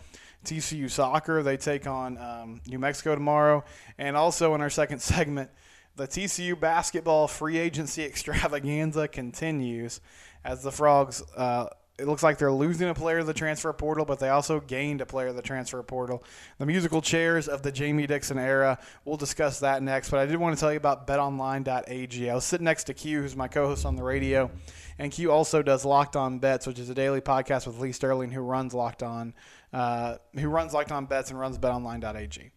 TCU 0.46 0.90
soccer. 0.90 1.44
They 1.44 1.58
take 1.58 1.88
on 1.88 2.18
um, 2.18 2.62
New 2.68 2.80
Mexico 2.80 3.16
tomorrow. 3.16 3.66
And 3.98 4.16
also 4.16 4.56
in 4.56 4.62
our 4.62 4.70
second 4.70 5.00
segment, 5.02 5.50
the 5.96 6.08
TCU 6.08 6.58
basketball 6.58 7.28
free 7.28 7.58
agency 7.58 8.04
extravaganza 8.06 9.08
continues 9.08 10.00
as 10.44 10.64
the 10.64 10.72
Frogs. 10.72 11.24
Uh, 11.36 11.68
it 11.98 12.08
looks 12.08 12.24
like 12.24 12.38
they're 12.38 12.52
losing 12.52 12.90
a 12.90 12.94
player 12.94 13.20
to 13.20 13.24
the 13.24 13.34
transfer 13.34 13.72
portal, 13.72 14.04
but 14.04 14.20
they 14.20 14.28
also 14.30 14.60
gained 14.60 15.00
a 15.00 15.06
player 15.06 15.28
to 15.28 15.34
the 15.34 15.42
transfer 15.42 15.82
portal. 15.82 16.24
The 16.58 16.66
musical 16.66 17.02
chairs 17.02 17.48
of 17.48 17.62
the 17.62 17.72
Jamie 17.72 18.06
Dixon 18.06 18.38
era. 18.38 18.80
We'll 19.06 19.16
discuss 19.16 19.62
that 19.62 19.82
next. 19.82 20.10
But 20.10 20.20
I 20.20 20.26
did 20.26 20.38
want 20.38 20.56
to 20.56 20.60
tell 20.60 20.72
you 20.72 20.78
about 20.78 21.08
betonline.ag. 21.08 22.30
I 22.30 22.36
was 22.36 22.44
sitting 22.44 22.66
next 22.66 22.86
to 22.86 22.94
Q, 22.94 23.22
who's 23.22 23.36
my 23.36 23.48
co 23.48 23.68
host 23.68 23.86
on 23.86 23.96
the 23.96 24.04
radio. 24.04 24.52
And 25.00 25.12
Q 25.12 25.32
also 25.32 25.62
does 25.62 25.86
Locked 25.86 26.18
On 26.18 26.40
Bets, 26.40 26.68
which 26.68 26.80
is 26.80 26.90
a 26.90 26.94
daily 26.94 27.22
podcast 27.22 27.66
with 27.66 27.80
Lee 27.80 27.94
Sterling, 27.94 28.32
who 28.32 28.42
runs 28.42 28.74
Locked 28.74 29.04
On, 29.04 29.34
uh, 29.72 30.18
who 30.34 30.50
runs 30.50 30.74
Locked 30.74 30.92
On 30.92 31.06
Bets 31.06 31.30
and 31.30 31.40
runs 31.40 31.58
BetOnline.ag. 31.58 32.52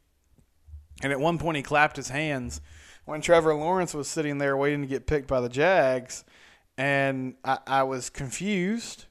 And 1.02 1.12
at 1.12 1.20
one 1.20 1.38
point, 1.38 1.56
he 1.56 1.62
clapped 1.62 1.96
his 1.96 2.08
hands 2.08 2.60
when 3.04 3.20
Trevor 3.20 3.54
Lawrence 3.54 3.94
was 3.94 4.08
sitting 4.08 4.38
there 4.38 4.56
waiting 4.56 4.82
to 4.82 4.88
get 4.88 5.06
picked 5.06 5.28
by 5.28 5.40
the 5.40 5.48
Jags, 5.48 6.24
and 6.76 7.36
I, 7.44 7.58
I 7.66 7.82
was 7.84 8.10
confused. 8.10 9.06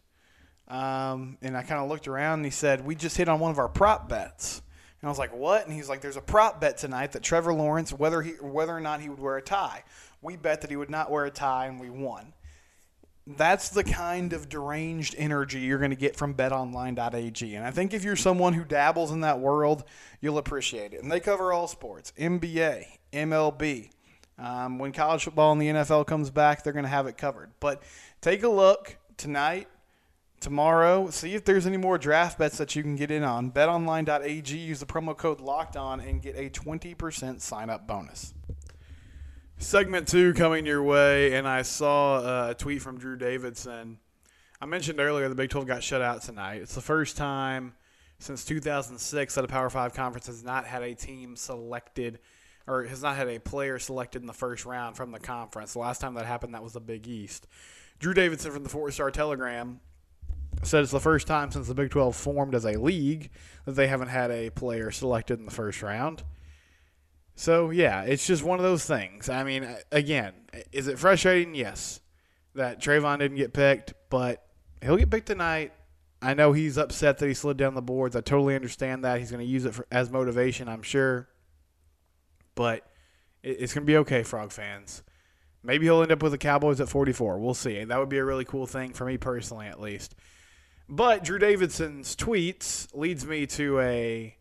Um, 0.68 1.38
and 1.42 1.56
I 1.56 1.64
kind 1.64 1.82
of 1.82 1.90
looked 1.90 2.08
around, 2.08 2.40
and 2.40 2.46
he 2.46 2.52
said, 2.52 2.86
"We 2.86 2.96
just 2.96 3.18
hit 3.18 3.30
on 3.30 3.40
one 3.40 3.52
of 3.52 3.60
our 3.60 3.70
prop 3.70 4.10
bets." 4.10 4.62
And 5.02 5.08
I 5.08 5.12
was 5.12 5.20
like, 5.20 5.36
"What?" 5.36 5.66
And 5.66 5.74
he's 5.74 5.88
like, 5.90 6.02
"There's 6.02 6.18
a 6.18 6.22
prop 6.22 6.60
bet 6.60 6.78
tonight 6.78 7.14
that 7.14 7.24
Trevor 7.24 7.54
Lawrence, 7.54 7.94
whether 7.94 8.22
he 8.22 8.32
whether 8.42 8.76
or 8.76 8.82
not 8.82 9.02
he 9.02 9.10
would 9.10 9.20
wear 9.20 9.38
a 9.38 9.42
tie, 9.42 9.84
we 10.22 10.36
bet 10.36 10.62
that 10.62 10.70
he 10.70 10.76
would 10.76 10.90
not 10.90 11.10
wear 11.10 11.26
a 11.26 11.32
tie, 11.32 11.68
and 11.68 11.80
we 11.80 11.90
won." 11.90 12.34
that's 13.36 13.70
the 13.70 13.84
kind 13.84 14.32
of 14.32 14.48
deranged 14.48 15.14
energy 15.18 15.60
you're 15.60 15.80
going 15.80 15.92
to 15.92 15.98
get 15.98 16.16
from 16.16 16.34
betonline.ag. 16.34 17.56
And 17.56 17.66
I 17.66 17.72
think 17.72 17.94
if 17.94 18.04
you're 18.04 18.16
someone 18.16 18.54
who 18.54 18.64
dabbles 18.64 19.12
in 19.12 19.22
that 19.22 19.40
world, 19.40 19.84
you'll 20.22 20.38
appreciate 20.38 20.94
it. 20.94 21.04
And 21.04 21.12
they 21.12 21.20
cover 21.20 21.52
all 21.52 21.68
sports 21.68 22.14
NBA, 22.18 22.86
MLB. 23.12 23.90
Um, 24.40 24.80
when 24.80 24.94
college 24.94 25.24
football 25.24 25.52
and 25.52 25.62
the 25.62 25.68
NFL 25.68 26.08
comes 26.08 26.30
back, 26.30 26.64
they're 26.64 26.74
going 26.74 26.84
to 26.84 26.90
have 26.90 27.08
it 27.08 27.18
covered. 27.18 27.52
But 27.60 27.84
take 28.22 28.44
a 28.44 28.50
look 28.50 28.96
tonight, 29.18 29.68
tomorrow, 30.40 31.10
see 31.10 31.36
if 31.36 31.46
there's 31.46 31.66
any 31.66 31.78
more 31.78 31.98
draft 31.98 32.38
bets 32.38 32.58
that 32.58 32.76
you 32.76 32.84
can 32.84 32.96
get 32.96 33.12
in 33.12 33.24
on. 33.24 33.52
BetOnline.ag, 33.52 34.58
use 34.58 34.80
the 34.80 34.86
promo 34.86 35.16
code 35.16 35.40
LOCKED 35.40 35.78
ON 35.78 36.00
and 36.00 36.22
get 36.22 36.36
a 36.36 36.50
20% 36.50 37.42
sign 37.42 37.70
up 37.70 37.88
bonus. 37.88 38.34
Segment 39.60 40.08
two 40.08 40.34
coming 40.34 40.66
your 40.68 40.84
way, 40.84 41.34
and 41.34 41.48
I 41.48 41.64
saw 41.64 42.18
uh, 42.18 42.48
a 42.52 42.54
tweet 42.54 42.82
from 42.82 43.00
Drew 43.00 43.18
Davison. 43.18 43.98
I 44.62 44.66
mentioned 44.68 45.00
earlier 45.00 45.28
the 45.30 45.36
Big 45.36 45.50
12 45.50 45.66
got 45.66 45.84
shut 45.84 46.02
out 46.02 46.22
tonight. 46.22 46.62
It's 46.62 46.76
the 46.76 46.82
first 46.82 47.18
time 47.18 47.74
since 48.20 48.46
2006 48.46 49.36
that 49.36 49.44
a 49.44 49.48
Power 49.48 49.70
Five 49.70 49.94
conference 49.94 50.28
has 50.28 50.44
not 50.44 50.66
had 50.66 50.84
a 50.84 50.94
team 50.94 51.36
selected 51.36 52.20
or 52.68 52.84
has 52.84 53.02
not 53.02 53.16
had 53.16 53.30
a 53.30 53.40
player 53.40 53.80
selected 53.80 54.22
in 54.22 54.28
the 54.28 54.34
first 54.34 54.66
round 54.66 54.96
from 54.96 55.12
the 55.12 55.20
conference. 55.20 55.74
The 55.74 55.80
last 55.80 56.02
time 56.02 56.14
that 56.16 56.26
happened, 56.26 56.54
that 56.54 56.64
was 56.64 56.74
the 56.74 56.80
Big 56.80 57.08
East. 57.08 57.48
Drew 58.00 58.14
Davison 58.14 58.52
from 58.52 58.64
the 58.64 58.70
Four 58.70 58.92
Star 58.92 59.10
Telegram 59.10 59.80
said 60.64 60.84
it's 60.84 60.92
the 60.92 61.00
first 61.00 61.28
time 61.28 61.52
since 61.52 61.68
the 61.68 61.76
Big 61.76 61.92
12 61.92 62.16
formed 62.16 62.56
as 62.56 62.66
a 62.66 62.80
league 62.80 63.30
that 63.66 63.74
they 63.74 63.88
haven't 63.88 64.10
had 64.10 64.32
a 64.32 64.50
player 64.50 64.92
selected 64.92 65.40
in 65.40 65.46
the 65.46 65.52
first 65.52 65.82
round. 65.82 66.24
So 67.36 67.70
yeah, 67.70 68.02
it's 68.04 68.26
just 68.26 68.44
one 68.44 68.60
of 68.60 68.64
those 68.64 68.86
things. 68.86 69.30
I 69.30 69.44
mean, 69.44 69.68
again, 69.92 70.34
is 70.72 70.88
it 70.88 70.98
frustrating? 70.98 71.54
Yes, 71.54 72.02
that 72.56 72.82
Trevon 72.82 73.20
didn't 73.20 73.38
get 73.38 73.54
picked, 73.54 73.94
but 74.10 74.44
he'll 74.82 74.98
get 74.98 75.12
picked 75.12 75.28
tonight. 75.28 75.74
I 76.22 76.34
know 76.34 76.52
he's 76.54 76.78
upset 76.78 77.20
that 77.20 77.28
he 77.28 77.36
slid 77.36 77.58
down 77.58 77.76
the 77.76 77.82
boards. 77.82 78.16
I 78.16 78.22
totally 78.22 78.56
understand 78.56 79.04
that. 79.06 79.20
He's 79.20 79.30
going 79.30 79.46
to 79.46 79.50
use 79.50 79.66
it 79.66 79.76
for, 79.76 79.86
as 79.92 80.10
motivation, 80.10 80.68
I'm 80.68 80.82
sure. 80.82 81.30
But 82.56 82.90
it's 83.44 83.74
going 83.74 83.86
to 83.86 83.92
be 83.92 83.98
okay, 83.98 84.24
Frog 84.24 84.52
fans. 84.52 85.04
Maybe 85.64 85.86
he'll 85.86 86.02
end 86.02 86.12
up 86.12 86.24
with 86.24 86.32
the 86.32 86.40
Cowboys 86.40 86.82
at 86.82 86.90
44. 86.90 87.38
We'll 87.38 87.54
see. 87.54 87.84
That 87.84 88.00
would 88.00 88.10
be 88.10 88.18
a 88.18 88.26
really 88.26 88.46
cool 88.46 88.66
thing 88.66 88.94
for 88.94 89.06
me 89.06 89.18
personally, 89.18 89.68
at 89.68 89.80
least. 89.80 90.16
But 90.90 91.26
Drew 91.26 91.38
Davison's 91.38 92.16
tweets 92.16 92.88
leads 92.96 93.26
me 93.26 93.46
to 93.48 93.82
a 93.82 94.38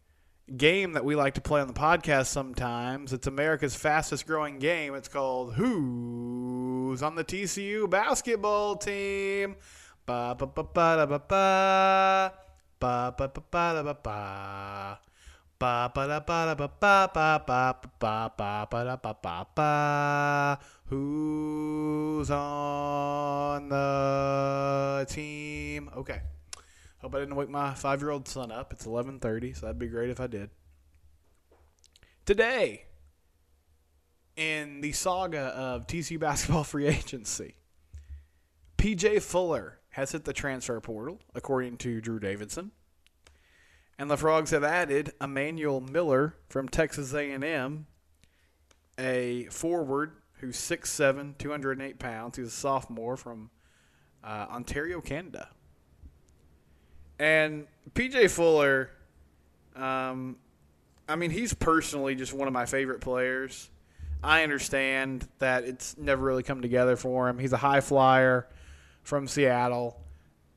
game 0.57 0.93
that 0.93 1.05
we 1.05 1.17
like 1.17 1.35
to 1.35 1.41
play 1.41 1.61
on 1.61 1.67
the 1.67 1.73
podcast 1.73 2.27
sometimes. 2.27 3.13
It's 3.13 3.27
America's 3.27 3.75
fastest 3.75 4.29
growing 4.29 4.61
game. 4.61 4.95
It's 4.95 5.09
called 5.09 5.55
Who's 5.55 7.03
on 7.03 7.17
the 7.17 7.25
TCU 7.25 7.91
basketball 7.91 8.77
team? 8.77 9.57
Ba 10.07 10.37
ba 10.39 10.47
ba 10.47 10.63
ba 10.63 10.97
da 10.97 11.07
ba 11.07 11.19
ba. 11.19 12.33
Ba 12.79 13.15
ba 13.19 13.27
ba 13.27 13.43
ba 13.51 13.73
da 13.75 13.83
ba 13.83 13.95
ba. 14.01 15.01
Ba 15.59 15.91
ba 15.93 16.07
da 16.07 16.21
ba 16.21 16.47
da 16.47 16.55
ba 16.55 16.69
ba 16.69 17.11
ba 17.13 17.43
ba 17.45 17.75
ba 17.99 18.31
ba 18.39 18.67
ba 18.71 18.85
da 18.85 18.97
ba 18.97 19.17
ba 19.21 19.47
ba. 19.53 20.59
Who's 20.91 22.31
on 22.31 23.69
the 23.69 25.07
team? 25.09 25.91
Okay. 25.97 26.21
Hope 27.07 27.15
I 27.15 27.21
didn't 27.21 27.37
wake 27.37 27.49
my 27.49 27.73
five 27.73 28.01
year 28.01 28.11
old 28.11 28.27
son 28.27 28.51
up. 28.51 28.73
It's 28.73 28.85
11:30, 28.85 29.55
so 29.55 29.67
that'd 29.67 29.79
be 29.79 29.87
great 29.87 30.11
if 30.11 30.19
I 30.19 30.27
did. 30.27 30.51
Today, 32.25 32.87
in 34.35 34.81
the 34.81 34.91
saga 34.91 35.55
of 35.55 35.87
TCU 35.87 36.19
basketball 36.19 36.65
free 36.65 36.89
agency, 36.89 37.59
PJ 38.77 39.23
Fuller 39.23 39.79
has 39.91 40.11
hit 40.11 40.25
the 40.25 40.33
transfer 40.33 40.81
portal, 40.81 41.21
according 41.33 41.77
to 41.77 42.01
Drew 42.01 42.19
Davison. 42.19 42.73
And 43.97 44.11
the 44.11 44.17
Frogs 44.17 44.51
have 44.51 44.65
added 44.65 45.13
Emmanuel 45.21 45.81
Miller 45.81 46.35
from 46.49 46.69
Texas 46.69 47.15
A&M 47.15 47.87
a 48.99 49.45
forward 49.45 50.11
who's 50.41 50.57
6'7", 50.57 51.39
208 51.39 52.01
pounds. 52.01 52.37
He's 52.37 52.49
a 52.49 52.51
sophomore 52.51 53.17
from 53.17 53.51
uh, 54.25 54.49
Ontario, 54.51 55.01
Canada. 55.01 55.51
And 57.19 57.67
PJ 57.95 58.31
Fuller, 58.31 58.91
um, 59.75 60.37
I 61.09 61.17
mean, 61.17 61.31
he's 61.31 61.55
personally 61.55 62.15
just 62.15 62.33
one 62.33 62.49
of 62.49 62.55
my 62.55 62.67
favorite 62.67 63.01
players. 63.01 63.71
I 64.23 64.43
understand 64.43 65.29
that 65.39 65.65
it's 65.65 65.97
never 65.97 66.25
really 66.25 66.43
come 66.43 66.63
together 66.63 66.97
for 66.97 67.29
him. 67.29 67.39
He's 67.39 67.53
a 67.53 67.59
high 67.59 67.81
flyer 67.81 68.49
from 69.03 69.29
Seattle, 69.29 70.01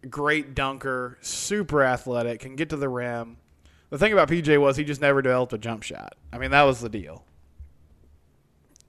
great 0.10 0.56
dunker, 0.56 1.18
super 1.22 1.84
athletic, 1.84 2.40
can 2.40 2.56
get 2.56 2.70
to 2.70 2.78
the 2.78 2.90
rim. 2.90 3.38
The 3.90 3.98
thing 3.98 4.14
about 4.14 4.30
PJ 4.30 4.60
was 4.60 4.78
he 4.78 4.84
just 4.84 5.02
never 5.02 5.22
developed 5.22 5.54
a 5.54 5.58
jump 5.58 5.84
shot. 5.84 6.16
I 6.32 6.38
mean, 6.38 6.52
that 6.52 6.64
was 6.64 6.80
the 6.80 6.90
deal. 6.90 7.24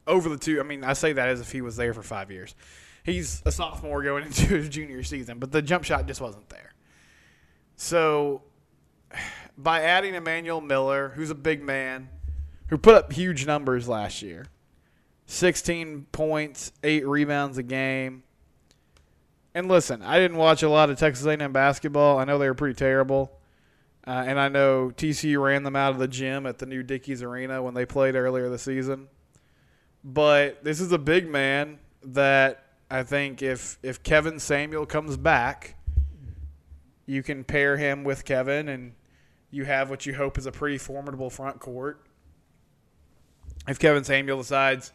Over 0.07 0.29
the 0.29 0.39
two, 0.39 0.61
I 0.61 0.63
mean, 0.63 0.83
I 0.83 0.95
say 0.95 1.13
that 1.13 1.29
as 1.29 1.41
if 1.41 1.53
he 1.53 1.61
was 1.61 1.77
there 1.77 1.95
for 1.95 2.03
five 2.03 2.31
years. 2.31 2.55
He's 3.05 3.43
a 3.45 3.53
sophomore 3.53 4.03
going 4.03 4.25
into 4.27 4.47
his 4.47 4.69
junior 4.69 5.03
season, 5.03 5.39
but 5.39 5.53
the 5.53 5.63
jump 5.63 5.85
shot 5.85 6.07
just 6.07 6.21
wasn't 6.21 6.49
there. 6.49 6.70
So, 7.83 8.43
by 9.57 9.81
adding 9.81 10.15
Emmanuel 10.15 10.61
Miller, 10.61 11.13
who's 11.17 11.31
a 11.31 11.35
big 11.35 11.63
man, 11.63 12.11
who 12.67 12.77
put 12.77 12.95
up 12.95 13.11
huge 13.11 13.47
numbers 13.47 13.89
last 13.89 14.21
year 14.21 14.45
16 15.25 16.05
points, 16.13 16.73
8 16.85 17.07
rebounds 17.07 17.57
a 17.57 17.63
game. 17.63 18.23
And 19.55 19.67
listen, 19.67 20.03
I 20.03 20.19
didn't 20.19 20.37
watch 20.37 20.63
a 20.63 20.69
lot 20.69 20.91
of 20.91 20.99
Texas 20.99 21.25
A&M 21.25 21.55
basketball. 21.55 22.19
I 22.19 22.25
know 22.25 22.37
they 22.37 22.49
were 22.49 22.55
pretty 22.55 22.75
terrible. 22.75 23.33
Uh, 24.07 24.25
and 24.27 24.39
I 24.39 24.49
know 24.49 24.93
TCU 24.95 25.43
ran 25.43 25.63
them 25.63 25.75
out 25.75 25.93
of 25.93 25.99
the 25.99 26.07
gym 26.07 26.45
at 26.45 26.59
the 26.59 26.67
new 26.67 26.83
Dickies 26.83 27.23
Arena 27.23 27.63
when 27.63 27.73
they 27.73 27.87
played 27.87 28.15
earlier 28.15 28.51
this 28.51 28.63
season. 28.63 29.09
But 30.05 30.63
this 30.63 30.83
is 30.83 30.93
a 30.93 30.99
big 30.99 31.31
man 31.31 31.79
that 32.03 32.63
I 32.91 33.05
think 33.05 33.41
if 33.41 33.79
if 33.83 34.03
Kevin 34.03 34.39
Samuel 34.39 34.85
comes 34.85 35.17
back, 35.17 35.77
you 37.11 37.25
can 37.25 37.43
pair 37.43 37.77
him 37.77 38.05
with 38.05 38.25
Kevin 38.25 38.69
and 38.69 38.93
you 39.51 39.65
have 39.65 39.91
what 39.91 40.07
you 40.07 40.15
hope 40.15 40.39
is 40.39 40.47
a 40.47 40.53
pretty 40.53 40.79
formidable 40.79 41.29
front 41.29 41.59
court. 41.59 42.07
If 43.67 43.81
Kevin 43.81 44.05
Samuel 44.05 44.39
decides, 44.39 44.93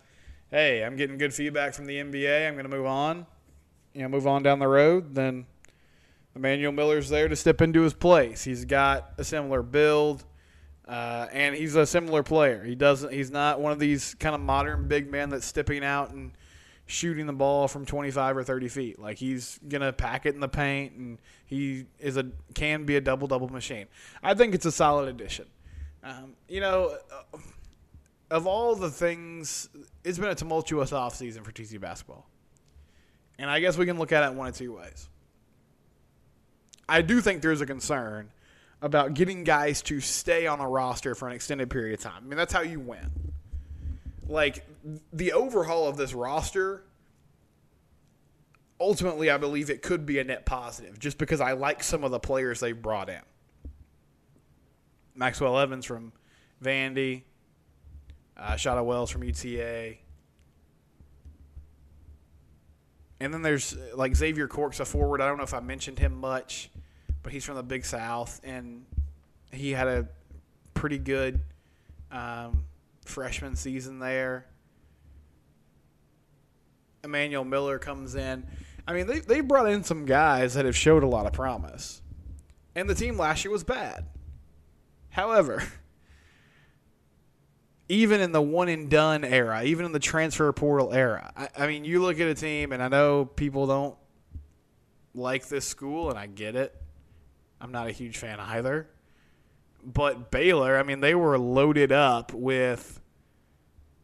hey, 0.49 0.81
I'm 0.85 0.95
getting 0.95 1.17
good 1.17 1.33
feedback 1.33 1.73
from 1.73 1.87
the 1.87 1.97
NBA, 1.97 2.47
I'm 2.47 2.53
going 2.53 2.63
to 2.63 2.75
move 2.75 2.85
on, 2.85 3.25
you 3.93 4.01
know, 4.01 4.07
move 4.07 4.27
on 4.27 4.43
down 4.43 4.59
the 4.59 4.67
road, 4.67 5.13
then 5.13 5.45
Emmanuel 6.33 6.71
Miller's 6.71 7.09
there 7.09 7.27
to 7.27 7.35
step 7.35 7.61
into 7.61 7.81
his 7.81 7.93
place. 7.93 8.45
He's 8.45 8.63
got 8.63 9.11
a 9.17 9.25
similar 9.25 9.61
build, 9.61 10.23
uh, 10.87 11.27
and 11.33 11.53
he's 11.53 11.75
a 11.75 11.85
similar 11.85 12.23
player. 12.23 12.63
He 12.63 12.75
doesn't. 12.75 13.11
He's 13.11 13.31
not 13.31 13.59
one 13.59 13.73
of 13.73 13.79
these 13.79 14.15
kind 14.15 14.33
of 14.33 14.39
modern 14.39 14.87
big 14.87 15.11
men 15.11 15.29
that's 15.29 15.45
stepping 15.45 15.83
out 15.83 16.11
and 16.11 16.31
shooting 16.85 17.25
the 17.25 17.33
ball 17.33 17.67
from 17.67 17.85
25 17.85 18.37
or 18.37 18.43
30 18.43 18.67
feet. 18.67 18.99
Like 18.99 19.17
he's 19.17 19.59
gonna 19.67 19.93
pack 19.93 20.25
it 20.25 20.35
in 20.35 20.41
the 20.41 20.47
paint, 20.47 20.93
and 20.93 21.17
he 21.45 21.85
is 21.99 22.17
a 22.17 22.27
can 22.53 22.85
be 22.85 22.95
a 22.95 23.01
double 23.01 23.27
double 23.27 23.49
machine. 23.49 23.87
I 24.21 24.33
think 24.33 24.55
it's 24.55 24.65
a 24.65 24.71
solid 24.71 25.09
addition. 25.09 25.45
Um, 26.03 26.33
you 26.47 26.61
know, 26.61 26.97
uh, 27.11 27.37
of 28.29 28.45
all 28.45 28.75
the 28.75 28.91
things, 28.91 29.69
it's 30.03 30.17
been 30.17 30.29
a 30.29 30.35
tumultuous 30.35 30.91
offseason 30.91 31.43
for 31.43 31.51
TC 31.51 31.79
basketball, 31.79 32.27
and 33.39 33.49
I 33.49 33.59
guess 33.59 33.77
we 33.77 33.85
can 33.85 33.97
look 33.97 34.11
at 34.11 34.23
it 34.23 34.35
one 34.35 34.47
of 34.47 34.55
two 34.55 34.73
ways. 34.73 35.09
I 36.87 37.01
do 37.01 37.19
think 37.21 37.41
there's 37.41 37.61
a 37.61 37.65
concern 37.65 38.29
about 38.81 39.15
getting 39.15 39.43
guys 39.43 39.81
to 39.81 39.99
stay 39.99 40.45
on 40.45 40.59
a 40.59 40.69
roster 40.69 41.15
for 41.15 41.27
an 41.27 41.33
extended 41.33 41.69
period 41.71 41.97
of 41.97 42.03
time. 42.03 42.23
I 42.23 42.27
mean, 42.27 42.37
that's 42.37 42.53
how 42.53 42.61
you 42.61 42.79
win. 42.79 43.09
Like 44.27 44.65
the 45.13 45.33
overhaul 45.33 45.87
of 45.87 45.97
this 45.97 46.13
roster, 46.13 46.83
ultimately, 48.79 49.29
I 49.29 49.37
believe 49.37 49.69
it 49.69 49.81
could 49.81 50.05
be 50.05 50.19
a 50.19 50.23
net 50.23 50.45
positive 50.45 50.99
just 50.99 51.17
because 51.17 51.41
I 51.41 51.53
like 51.53 51.83
some 51.83 52.03
of 52.03 52.11
the 52.11 52.19
players 52.19 52.59
they 52.59 52.71
brought 52.71 53.09
in. 53.09 53.21
Maxwell 55.13 55.57
Evans 55.59 55.85
from 55.85 56.11
Vandy, 56.63 57.23
uh, 58.35 58.53
Shahada 58.53 58.83
Wells 58.83 59.09
from 59.09 59.23
UTA. 59.23 59.95
And 63.19 63.33
then 63.33 63.41
there's 63.41 63.77
like 63.93 64.15
Xavier 64.15 64.47
Cork's 64.47 64.79
a 64.79 64.85
forward. 64.85 65.21
I 65.21 65.27
don't 65.27 65.37
know 65.37 65.43
if 65.43 65.53
I 65.53 65.61
mentioned 65.61 65.99
him 65.99 66.19
much 66.19 66.69
but 67.25 67.33
he's 67.33 67.43
from 67.43 67.55
the 67.55 67.63
Big 67.63 67.83
South, 67.83 68.39
and 68.43 68.85
he 69.51 69.71
had 69.71 69.87
a 69.87 70.07
pretty 70.75 70.99
good 70.99 71.39
um, 72.11 72.65
freshman 73.05 73.55
season 73.55 73.99
there. 73.99 74.47
Emmanuel 77.03 77.45
Miller 77.45 77.79
comes 77.79 78.15
in. 78.15 78.45
I 78.87 78.93
mean, 78.93 79.07
they, 79.07 79.19
they 79.19 79.41
brought 79.41 79.69
in 79.69 79.83
some 79.83 80.05
guys 80.05 80.55
that 80.55 80.65
have 80.65 80.75
showed 80.75 81.03
a 81.03 81.07
lot 81.07 81.25
of 81.25 81.33
promise. 81.33 82.01
And 82.75 82.89
the 82.89 82.95
team 82.95 83.17
last 83.17 83.45
year 83.45 83.51
was 83.51 83.63
bad. 83.63 84.05
However, 85.09 85.63
even 87.89 88.19
in 88.19 88.31
the 88.31 88.41
one 88.41 88.67
and 88.67 88.89
done 88.89 89.23
era, 89.23 89.63
even 89.63 89.85
in 89.85 89.91
the 89.91 89.99
transfer 89.99 90.51
portal 90.51 90.93
era, 90.93 91.31
I, 91.37 91.49
I 91.57 91.67
mean, 91.67 91.85
you 91.85 92.01
look 92.01 92.19
at 92.19 92.27
a 92.27 92.35
team, 92.35 92.71
and 92.71 92.83
I 92.83 92.89
know 92.89 93.25
people 93.25 93.67
don't 93.67 93.95
like 95.13 95.47
this 95.47 95.65
school, 95.65 96.09
and 96.09 96.19
I 96.19 96.27
get 96.27 96.55
it. 96.55 96.75
I'm 97.61 97.71
not 97.71 97.87
a 97.87 97.91
huge 97.91 98.17
fan 98.17 98.39
either. 98.39 98.89
But 99.85 100.31
Baylor, 100.31 100.77
I 100.77 100.83
mean, 100.83 100.99
they 100.99 101.13
were 101.13 101.37
loaded 101.37 101.91
up 101.91 102.33
with 102.33 102.99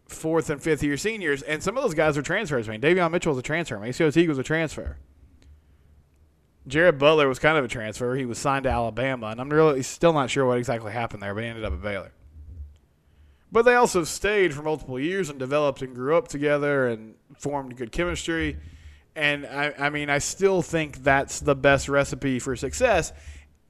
fourth 0.08 0.50
and 0.50 0.62
fifth 0.62 0.84
year 0.84 0.98
seniors, 0.98 1.42
and 1.42 1.64
some 1.64 1.76
of 1.76 1.84
those 1.84 1.96
guys 1.96 2.18
are 2.18 2.22
transfers. 2.22 2.70
I 2.70 2.74
mean, 2.74 2.82
Davion 2.82 3.12
Mitchell 3.12 3.32
was 3.32 3.40
a 3.40 3.44
transfer. 3.44 3.78
MaCio 3.78 4.14
Teague 4.14 4.30
was 4.30 4.38
a 4.38 4.44
transfer. 4.44 4.98
Jared 6.68 7.00
Butler 7.00 7.28
was 7.28 7.40
kind 7.40 7.58
of 7.58 7.66
a 7.66 7.68
transfer. 7.68 8.16
He 8.16 8.26
was 8.26 8.38
signed 8.38 8.64
to 8.64 8.70
Alabama, 8.70 9.28
and 9.28 9.42
I'm 9.42 9.50
really 9.50 9.82
still 9.82 10.14
not 10.14 10.30
sure 10.30 10.46
what 10.46 10.60
exactly 10.60 10.92
happened 10.92 11.24
there, 11.24 11.34
but 11.34 11.44
he 11.44 11.50
ended 11.50 11.66
up 11.66 11.74
at 11.74 11.82
Baylor. 11.82 12.12
But 13.52 13.64
they 13.64 13.74
also 13.74 14.04
stayed 14.04 14.54
for 14.54 14.62
multiple 14.62 15.00
years 15.00 15.30
and 15.30 15.40
developed 15.40 15.82
and 15.82 15.96
grew 15.96 16.16
up 16.16 16.28
together 16.28 16.88
and 16.88 17.16
formed 17.36 17.76
good 17.76 17.92
chemistry. 17.92 18.58
And 19.16 19.46
I, 19.46 19.74
I 19.78 19.90
mean, 19.90 20.10
I 20.10 20.20
still 20.20 20.62
think 20.62 21.04
that's 21.04 21.40
the 21.42 21.56
best 21.56 21.90
recipe 21.90 22.40
for 22.40 22.56
success 22.56 23.12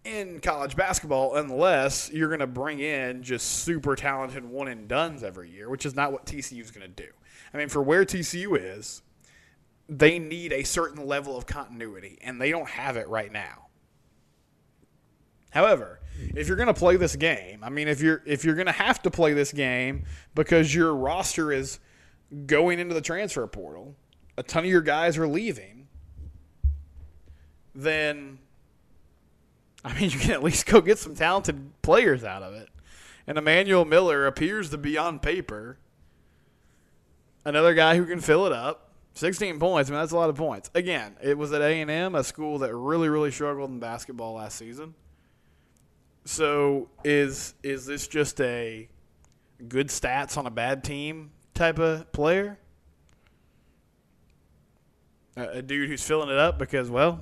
in 0.04 0.40
college 0.40 0.76
basketball 0.76 1.36
unless 1.36 2.12
you're 2.12 2.30
going 2.30 2.40
to 2.40 2.48
bring 2.48 2.80
in 2.80 3.22
just 3.22 3.48
super 3.64 3.96
talented 3.96 4.44
one 4.46 4.68
and 4.68 4.88
duns 4.88 5.24
every 5.24 5.50
year, 5.50 5.70
which 5.70 5.86
is 5.86 5.96
not 5.96 6.12
what 6.12 6.26
TCU 6.26 6.62
is 6.62 6.72
going 6.72 6.82
to 6.88 7.04
do. 7.04 7.10
I 7.54 7.58
mean, 7.58 7.70
for 7.70 7.82
where 7.82 8.06
TCU 8.06 8.58
is, 8.60 9.02
they 9.88 10.20
need 10.20 10.54
a 10.54 10.64
certain 10.64 11.06
level 11.06 11.38
of 11.38 11.46
continuity, 11.46 12.18
and 12.22 12.40
they 12.40 12.50
don't 12.50 12.70
have 12.70 12.96
it 12.96 13.08
right 13.10 13.32
now. 13.32 13.68
However, 15.52 16.00
if 16.34 16.48
you're 16.48 16.56
going 16.56 16.68
to 16.68 16.74
play 16.74 16.96
this 16.96 17.16
game, 17.16 17.62
I 17.62 17.70
mean, 17.70 17.90
if 17.90 18.02
you're 18.02 18.22
if 18.26 18.46
you're 18.46 18.56
going 18.56 18.68
to 18.68 18.72
have 18.72 19.02
to 19.02 19.12
play 19.12 19.34
this 19.34 19.52
game 19.52 20.06
because 20.34 20.74
your 20.74 20.96
roster 20.96 21.52
is 21.52 21.80
going 22.46 22.80
into 22.80 22.94
the 22.94 23.02
transfer 23.02 23.46
portal, 23.48 23.96
a 24.38 24.44
ton 24.44 24.64
of 24.64 24.70
your 24.70 24.82
guys 24.82 25.18
are 25.18 25.28
leaving, 25.28 25.88
then 27.76 28.40
I 29.84 29.94
mean, 29.94 30.10
you 30.10 30.20
can 30.20 30.32
at 30.32 30.44
least 30.44 30.66
go 30.66 30.82
get 30.82 31.00
some 31.00 31.16
talented 31.16 31.72
players 31.82 32.24
out 32.24 32.44
of 32.44 32.54
it. 32.54 32.70
And 33.26 33.38
Emmanuel 33.38 33.86
Miller 33.86 34.28
appears 34.28 34.70
to 34.72 34.78
be 34.78 34.98
on 34.98 35.20
paper 35.20 35.78
another 37.46 37.74
guy 37.74 37.96
who 37.96 38.06
can 38.06 38.20
fill 38.20 38.46
it 38.46 38.52
up. 38.52 38.90
16 39.14 39.60
points, 39.60 39.90
I 39.90 39.94
mean 39.94 40.02
that's 40.02 40.14
a 40.14 40.16
lot 40.16 40.30
of 40.30 40.38
points. 40.38 40.70
Again, 40.74 41.18
it 41.22 41.38
was 41.38 41.52
at 41.52 41.62
A&M, 41.62 42.16
a 42.16 42.24
school 42.24 42.60
that 42.60 42.74
really 42.74 43.10
really 43.10 43.32
struggled 43.32 43.70
in 43.70 43.80
basketball 43.80 44.36
last 44.36 44.58
season. 44.58 44.94
So 46.24 46.90
is 47.04 47.54
is 47.62 47.86
this 47.86 48.08
just 48.08 48.40
a 48.40 48.88
good 49.68 49.90
stats 49.90 50.38
on 50.38 50.46
a 50.46 50.52
bad 50.52 50.84
team 50.84 51.32
type 51.54 51.78
of 51.78 52.12
player? 52.14 52.58
A, 55.36 55.44
a 55.44 55.62
dude 55.62 55.90
who's 55.90 56.04
filling 56.04 56.30
it 56.30 56.38
up 56.38 56.58
because 56.58 56.90
well, 56.90 57.20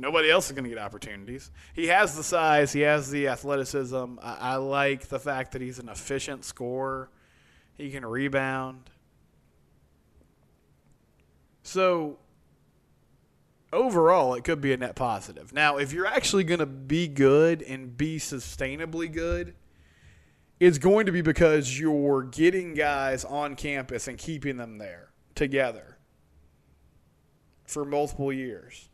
Nobody 0.00 0.30
else 0.30 0.46
is 0.46 0.52
going 0.52 0.64
to 0.64 0.70
get 0.70 0.78
opportunities. 0.78 1.50
He 1.74 1.88
has 1.88 2.16
the 2.16 2.22
size, 2.22 2.72
he 2.72 2.80
has 2.80 3.10
the 3.10 3.28
athleticism. 3.28 4.18
I, 4.22 4.34
I, 4.34 4.56
like 4.56 5.08
the 5.08 5.18
fact 5.18 5.52
that 5.52 5.60
he's 5.60 5.78
an 5.78 5.90
efficient 5.90 6.44
scorer. 6.44 7.10
He 7.76 7.90
can 7.90 8.04
rebound. 8.04 8.88
So, 11.62 12.18
overall, 13.72 14.34
it 14.34 14.44
could 14.44 14.62
be 14.62 14.72
a 14.72 14.76
net 14.78 14.96
positive. 14.96 15.52
Now, 15.52 15.76
if 15.76 15.92
you're 15.92 16.06
actually 16.06 16.44
going 16.44 16.60
to 16.60 16.66
be 16.66 17.06
good 17.06 17.62
and 17.62 17.96
be 17.96 18.18
sustainably 18.18 19.12
good, 19.12 19.54
it's 20.58 20.78
going 20.78 21.06
to 21.06 21.12
be 21.12 21.22
because 21.22 21.78
you're 21.78 22.22
getting 22.22 22.74
guys 22.74 23.24
on 23.24 23.54
campus 23.54 24.08
and 24.08 24.16
keeping 24.16 24.56
them 24.56 24.78
there 24.78 25.10
together 25.34 25.98
for 27.66 27.84
multiple 27.84 28.32
years. 28.32 28.89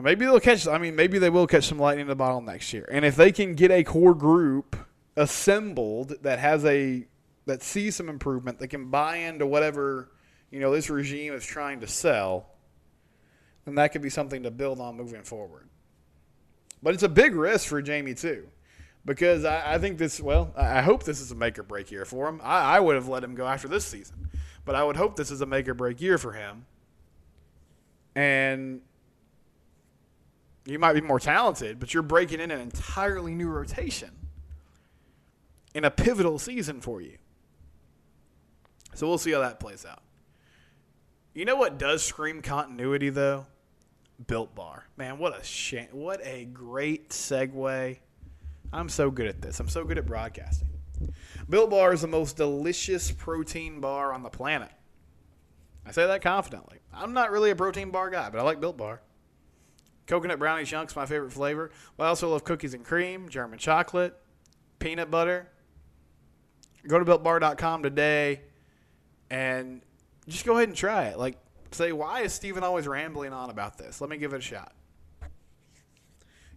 Maybe 0.00 0.24
they'll 0.24 0.40
catch. 0.40 0.66
I 0.66 0.78
mean, 0.78 0.96
maybe 0.96 1.18
they 1.18 1.28
will 1.28 1.46
catch 1.46 1.68
some 1.68 1.78
lightning 1.78 2.02
in 2.02 2.08
the 2.08 2.16
bottle 2.16 2.40
next 2.40 2.72
year. 2.72 2.88
And 2.90 3.04
if 3.04 3.14
they 3.14 3.30
can 3.30 3.54
get 3.54 3.70
a 3.70 3.84
core 3.84 4.14
group 4.14 4.76
assembled 5.16 6.14
that 6.22 6.38
has 6.38 6.64
a 6.64 7.06
that 7.44 7.62
sees 7.62 7.96
some 7.96 8.08
improvement 8.08 8.58
that 8.60 8.68
can 8.68 8.88
buy 8.88 9.16
into 9.16 9.46
whatever 9.46 10.10
you 10.50 10.60
know 10.60 10.72
this 10.72 10.88
regime 10.88 11.34
is 11.34 11.44
trying 11.44 11.80
to 11.80 11.86
sell, 11.86 12.46
then 13.66 13.74
that 13.74 13.92
could 13.92 14.00
be 14.00 14.08
something 14.08 14.44
to 14.44 14.50
build 14.50 14.80
on 14.80 14.96
moving 14.96 15.22
forward. 15.22 15.68
But 16.82 16.94
it's 16.94 17.02
a 17.02 17.08
big 17.08 17.34
risk 17.34 17.68
for 17.68 17.82
Jamie 17.82 18.14
too, 18.14 18.48
because 19.04 19.44
I, 19.44 19.74
I 19.74 19.78
think 19.78 19.98
this. 19.98 20.20
Well, 20.20 20.54
I 20.56 20.80
hope 20.80 21.04
this 21.04 21.20
is 21.20 21.30
a 21.32 21.34
make 21.34 21.58
or 21.58 21.62
break 21.62 21.90
year 21.90 22.06
for 22.06 22.28
him. 22.28 22.40
I, 22.42 22.76
I 22.76 22.80
would 22.80 22.94
have 22.94 23.08
let 23.08 23.22
him 23.22 23.34
go 23.34 23.46
after 23.46 23.68
this 23.68 23.84
season, 23.84 24.30
but 24.64 24.74
I 24.74 24.84
would 24.84 24.96
hope 24.96 25.16
this 25.16 25.30
is 25.30 25.42
a 25.42 25.46
make 25.46 25.68
or 25.68 25.74
break 25.74 26.00
year 26.00 26.16
for 26.16 26.32
him. 26.32 26.64
And 28.14 28.80
you 30.64 30.78
might 30.78 30.92
be 30.92 31.00
more 31.00 31.20
talented, 31.20 31.78
but 31.80 31.92
you're 31.92 32.02
breaking 32.02 32.40
in 32.40 32.50
an 32.50 32.60
entirely 32.60 33.34
new 33.34 33.48
rotation 33.48 34.10
in 35.74 35.84
a 35.84 35.90
pivotal 35.90 36.38
season 36.38 36.80
for 36.80 37.00
you. 37.00 37.18
So 38.94 39.08
we'll 39.08 39.18
see 39.18 39.32
how 39.32 39.40
that 39.40 39.58
plays 39.58 39.84
out. 39.84 40.02
You 41.34 41.44
know 41.44 41.56
what 41.56 41.78
does 41.78 42.04
scream 42.04 42.42
continuity 42.42 43.08
though? 43.08 43.46
Built 44.26 44.54
Bar. 44.54 44.86
Man, 44.96 45.18
what 45.18 45.34
a. 45.34 45.88
What 45.92 46.20
a 46.24 46.44
great 46.44 47.10
segue. 47.10 47.98
I'm 48.72 48.88
so 48.88 49.10
good 49.10 49.26
at 49.26 49.40
this. 49.40 49.58
I'm 49.58 49.68
so 49.68 49.84
good 49.84 49.98
at 49.98 50.06
broadcasting. 50.06 50.68
Built 51.48 51.70
Bar 51.70 51.92
is 51.92 52.02
the 52.02 52.06
most 52.06 52.36
delicious 52.36 53.10
protein 53.10 53.80
bar 53.80 54.12
on 54.12 54.22
the 54.22 54.30
planet. 54.30 54.70
I 55.84 55.90
say 55.90 56.06
that 56.06 56.22
confidently. 56.22 56.78
I'm 56.92 57.12
not 57.12 57.32
really 57.32 57.50
a 57.50 57.56
protein 57.56 57.90
bar 57.90 58.10
guy, 58.10 58.30
but 58.30 58.38
I 58.38 58.42
like 58.42 58.60
Built 58.60 58.76
Bar. 58.76 59.00
Coconut 60.06 60.38
brownie 60.38 60.64
chunks, 60.64 60.96
my 60.96 61.06
favorite 61.06 61.32
flavor. 61.32 61.70
But 61.96 62.04
I 62.04 62.08
also 62.08 62.30
love 62.30 62.44
cookies 62.44 62.74
and 62.74 62.84
cream, 62.84 63.28
German 63.28 63.58
chocolate, 63.58 64.16
peanut 64.78 65.10
butter. 65.10 65.48
Go 66.86 66.98
to 66.98 67.04
builtbar.com 67.04 67.82
today 67.82 68.42
and 69.30 69.82
just 70.28 70.44
go 70.44 70.56
ahead 70.56 70.68
and 70.68 70.76
try 70.76 71.04
it. 71.04 71.18
Like, 71.18 71.38
say, 71.70 71.92
why 71.92 72.22
is 72.22 72.32
Steven 72.32 72.64
always 72.64 72.88
rambling 72.88 73.32
on 73.32 73.50
about 73.50 73.78
this? 73.78 74.00
Let 74.00 74.10
me 74.10 74.16
give 74.16 74.32
it 74.32 74.38
a 74.38 74.40
shot. 74.40 74.74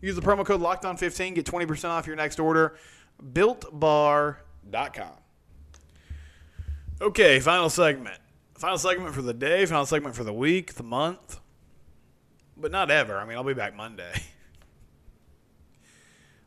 Use 0.02 0.16
the 0.16 0.22
promo 0.22 0.46
code 0.46 0.62
LOCKEDON15, 0.62 1.36
get 1.36 1.46
20% 1.46 1.90
off 1.90 2.06
your 2.06 2.16
next 2.16 2.40
order. 2.40 2.76
BuiltBar.com. 3.24 5.12
Okay, 7.02 7.40
final 7.40 7.70
segment. 7.70 8.20
Final 8.58 8.78
segment 8.78 9.14
for 9.14 9.22
the 9.22 9.34
day, 9.34 9.66
final 9.66 9.86
segment 9.86 10.16
for 10.16 10.24
the 10.24 10.34
week, 10.34 10.76
the 10.76 10.84
month. 10.84 11.40
But 12.58 12.72
not 12.72 12.90
ever. 12.90 13.18
I 13.18 13.26
mean, 13.26 13.38
I'll 13.38 13.44
be 13.44 13.54
back 13.54 13.76
Monday. 13.76 14.14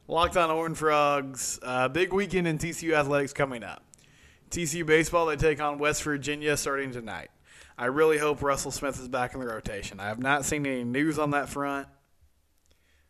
Locked 0.09 0.38
on 0.38 0.49
Horned 0.49 0.79
Frogs. 0.79 1.61
Uh, 1.62 1.88
big 1.88 2.12
weekend 2.12 2.49
in 2.49 2.59
TCU 2.59 2.95
athletics 2.95 3.35
coming 3.35 3.62
up. 3.62 3.85
TCU 4.50 4.87
baseball, 4.87 5.27
they 5.27 5.37
take 5.37 5.61
on 5.61 5.79
West 5.79 6.03
Virginia 6.03 6.57
starting 6.57 6.91
tonight. 6.91 7.31
I 7.77 7.87
really 7.87 8.19
hope 8.19 8.43
Russell 8.43 8.71
Smith 8.71 8.99
is 8.99 9.07
back 9.07 9.35
in 9.35 9.41
the 9.41 9.47
rotation. 9.47 10.00
I 10.00 10.07
have 10.07 10.19
not 10.19 10.45
seen 10.45 10.67
any 10.67 10.83
news 10.83 11.19
on 11.19 11.31
that 11.31 11.49
front, 11.49 11.87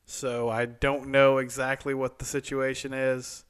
so 0.04 0.48
I 0.48 0.66
don't 0.66 1.08
know 1.08 1.38
exactly 1.38 1.94
what 1.94 2.18
the 2.18 2.24
situation 2.24 2.92
is. 2.92 3.44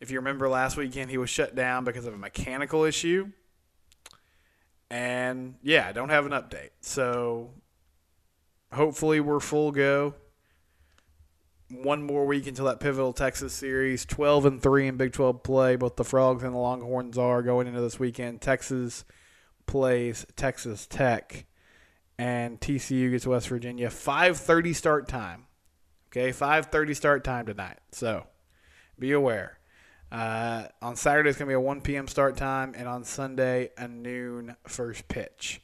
If 0.00 0.10
you 0.10 0.18
remember 0.18 0.48
last 0.48 0.76
weekend, 0.76 1.10
he 1.10 1.18
was 1.18 1.30
shut 1.30 1.54
down 1.54 1.84
because 1.84 2.06
of 2.06 2.14
a 2.14 2.18
mechanical 2.18 2.84
issue. 2.84 3.30
And 4.90 5.54
yeah, 5.62 5.88
I 5.88 5.92
don't 5.92 6.10
have 6.10 6.26
an 6.26 6.32
update. 6.32 6.70
So 6.80 7.50
hopefully 8.72 9.20
we're 9.20 9.40
full 9.40 9.72
go 9.72 10.14
one 11.70 12.02
more 12.02 12.24
week 12.24 12.46
until 12.46 12.64
that 12.66 12.80
pivotal 12.80 13.12
Texas 13.12 13.52
series. 13.52 14.04
12 14.06 14.46
and 14.46 14.62
3 14.62 14.88
in 14.88 14.96
Big 14.96 15.12
12 15.12 15.42
play. 15.42 15.76
Both 15.76 15.96
the 15.96 16.04
Frogs 16.04 16.42
and 16.42 16.54
the 16.54 16.58
Longhorns 16.58 17.18
are 17.18 17.42
going 17.42 17.66
into 17.66 17.80
this 17.80 17.98
weekend. 17.98 18.40
Texas 18.40 19.04
plays 19.66 20.26
Texas 20.34 20.86
Tech 20.86 21.46
and 22.18 22.60
TCU 22.60 23.10
gets 23.10 23.26
West 23.26 23.48
Virginia. 23.48 23.88
5:30 23.90 24.74
start 24.74 25.08
time. 25.08 25.46
Okay, 26.10 26.32
5:30 26.32 26.94
start 26.94 27.22
time 27.22 27.46
tonight. 27.46 27.78
So, 27.92 28.26
be 28.98 29.12
aware. 29.12 29.58
Uh, 30.10 30.68
on 30.80 30.96
Saturday 30.96 31.28
it's 31.28 31.38
going 31.38 31.48
to 31.48 31.50
be 31.50 31.54
a 31.54 31.60
1 31.60 31.82
p.m. 31.82 32.08
start 32.08 32.34
time 32.34 32.72
and 32.74 32.88
on 32.88 33.04
Sunday 33.04 33.70
a 33.76 33.86
noon 33.86 34.56
first 34.66 35.06
pitch. 35.06 35.60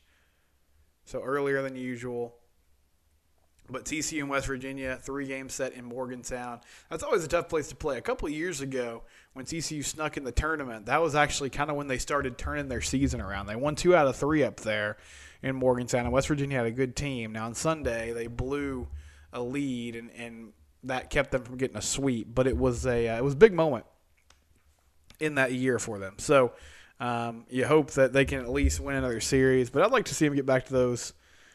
So 1.07 1.23
earlier 1.23 1.63
than 1.63 1.77
usual. 1.77 2.37
But 3.71 3.87
TCU 3.87 4.21
and 4.21 4.29
West 4.29 4.47
Virginia, 4.47 4.99
three 5.01 5.27
game 5.27 5.49
set 5.49 5.73
in 5.73 5.87
Morgantown. 5.87 6.61
That's 6.91 7.03
always 7.03 7.25
a 7.25 7.29
tough 7.29 7.49
place 7.49 7.69
to 7.69 7.77
play. 7.77 7.97
A 7.97 8.03
couple 8.03 8.29
of 8.29 8.35
years 8.35 8.61
ago, 8.61 9.03
when 9.33 9.47
TCU 9.47 9.83
snuck 9.85 10.19
in 10.19 10.25
the 10.25 10.33
tournament, 10.33 10.87
that 10.87 11.01
was 11.01 11.15
actually 11.15 11.49
kind 11.49 11.71
of 11.71 11.77
when 11.77 11.87
they 11.87 11.97
started 11.97 12.37
turning 12.37 12.69
their 12.69 12.83
season 12.83 13.23
around. 13.23 13.47
They 13.47 13.57
won 13.57 13.75
two 13.75 13.97
out 13.97 14.07
of 14.07 14.17
three 14.17 14.43
up 14.43 14.61
there 14.61 14.99
in 15.43 15.57
Morgantown, 15.57 16.05
and 16.05 16.13
West 16.13 16.29
Virginia 16.29 16.59
had 16.59 16.67
a 16.67 16.71
good 16.71 16.95
team. 16.95 17.33
Now, 17.33 17.47
on 17.47 17.55
Sunday, 17.55 18.13
they 18.13 18.27
blew 18.27 18.87
a 19.33 19.41
lead, 19.41 19.97
and, 19.97 20.11
and 20.11 20.53
that 20.85 21.09
kept 21.09 21.31
them 21.31 21.43
from 21.43 21.57
getting 21.57 21.77
a 21.77 21.83
sweep. 21.83 22.35
But 22.35 22.47
it 22.47 22.57
was 22.57 22.87
a 22.87 23.09
uh, 23.09 23.17
it 23.17 23.25
was 23.25 23.33
a 23.33 23.37
big 23.37 23.55
moment 23.55 23.87
in 25.21 25.37
that 25.37 25.53
year 25.53 25.79
for 25.79 25.99
them. 25.99 26.15
So 26.19 26.53
um, 27.01 27.47
you 27.49 27.67
hope 27.67 27.93
that 27.93 28.13
they 28.13 28.25
can 28.25 28.41
at 28.41 28.49
least 28.49 28.81
win 28.81 28.97
another 28.97 29.21
series. 29.21 29.71
But 29.71 29.83
I'd 29.83 29.91
like 29.91 30.07
to 30.07 30.15
see 30.15 30.27
them 30.27 30.35
get 30.35 30.47
back 30.47 30.67
to 30.67 30.73
those 30.73 31.13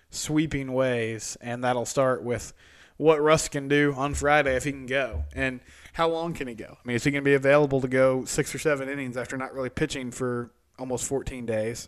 sweeping 0.09 0.73
ways, 0.73 1.37
and 1.41 1.63
that'll 1.63 1.85
start 1.85 2.23
with 2.23 2.53
what 2.97 3.21
Russ 3.21 3.47
can 3.47 3.67
do 3.67 3.93
on 3.95 4.13
Friday 4.13 4.55
if 4.55 4.65
he 4.65 4.71
can 4.71 4.85
go, 4.85 5.23
and 5.33 5.61
how 5.93 6.09
long 6.09 6.33
can 6.33 6.47
he 6.47 6.53
go? 6.53 6.77
I 6.83 6.87
mean, 6.87 6.95
is 6.95 7.03
he 7.03 7.11
going 7.11 7.23
to 7.23 7.29
be 7.29 7.33
available 7.33 7.79
to 7.81 7.87
go 7.87 8.25
six 8.25 8.53
or 8.53 8.59
seven 8.59 8.89
innings 8.89 9.15
after 9.15 9.37
not 9.37 9.53
really 9.53 9.69
pitching 9.69 10.11
for 10.11 10.51
almost 10.77 11.05
14 11.05 11.45
days? 11.45 11.87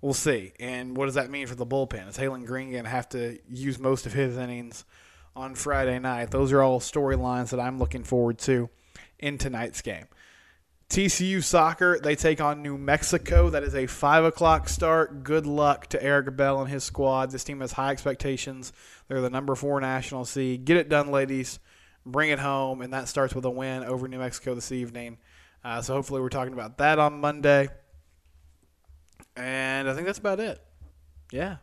We'll 0.00 0.14
see. 0.14 0.52
And 0.58 0.96
what 0.96 1.06
does 1.06 1.14
that 1.14 1.30
mean 1.30 1.46
for 1.46 1.54
the 1.54 1.64
bullpen? 1.64 2.08
Is 2.08 2.18
Haylen 2.18 2.44
Green 2.44 2.72
going 2.72 2.84
to 2.84 2.90
have 2.90 3.08
to 3.10 3.38
use 3.48 3.78
most 3.78 4.04
of 4.04 4.12
his 4.12 4.36
innings 4.36 4.84
on 5.36 5.54
Friday 5.54 6.00
night? 6.00 6.32
Those 6.32 6.52
are 6.52 6.60
all 6.60 6.80
storylines 6.80 7.50
that 7.50 7.60
I'm 7.60 7.78
looking 7.78 8.02
forward 8.02 8.38
to 8.40 8.68
in 9.20 9.38
tonight's 9.38 9.80
game. 9.80 10.06
TCU 10.92 11.42
soccer, 11.42 11.98
they 11.98 12.14
take 12.14 12.38
on 12.38 12.60
New 12.60 12.76
Mexico. 12.76 13.48
That 13.48 13.62
is 13.62 13.74
a 13.74 13.86
5 13.86 14.24
o'clock 14.24 14.68
start. 14.68 15.24
Good 15.24 15.46
luck 15.46 15.86
to 15.86 16.02
Eric 16.02 16.36
Bell 16.36 16.60
and 16.60 16.68
his 16.68 16.84
squad. 16.84 17.30
This 17.30 17.44
team 17.44 17.60
has 17.60 17.72
high 17.72 17.92
expectations. 17.92 18.74
They're 19.08 19.22
the 19.22 19.30
number 19.30 19.54
four 19.54 19.80
national 19.80 20.26
seed. 20.26 20.66
Get 20.66 20.76
it 20.76 20.90
done, 20.90 21.10
ladies. 21.10 21.60
Bring 22.04 22.28
it 22.28 22.38
home. 22.38 22.82
And 22.82 22.92
that 22.92 23.08
starts 23.08 23.34
with 23.34 23.46
a 23.46 23.50
win 23.50 23.84
over 23.84 24.06
New 24.06 24.18
Mexico 24.18 24.54
this 24.54 24.70
evening. 24.70 25.16
Uh, 25.64 25.80
so 25.80 25.94
hopefully, 25.94 26.20
we're 26.20 26.28
talking 26.28 26.52
about 26.52 26.76
that 26.76 26.98
on 26.98 27.22
Monday. 27.22 27.70
And 29.34 29.88
I 29.88 29.94
think 29.94 30.04
that's 30.04 30.18
about 30.18 30.40
it. 30.40 30.60
Yeah. 31.32 31.56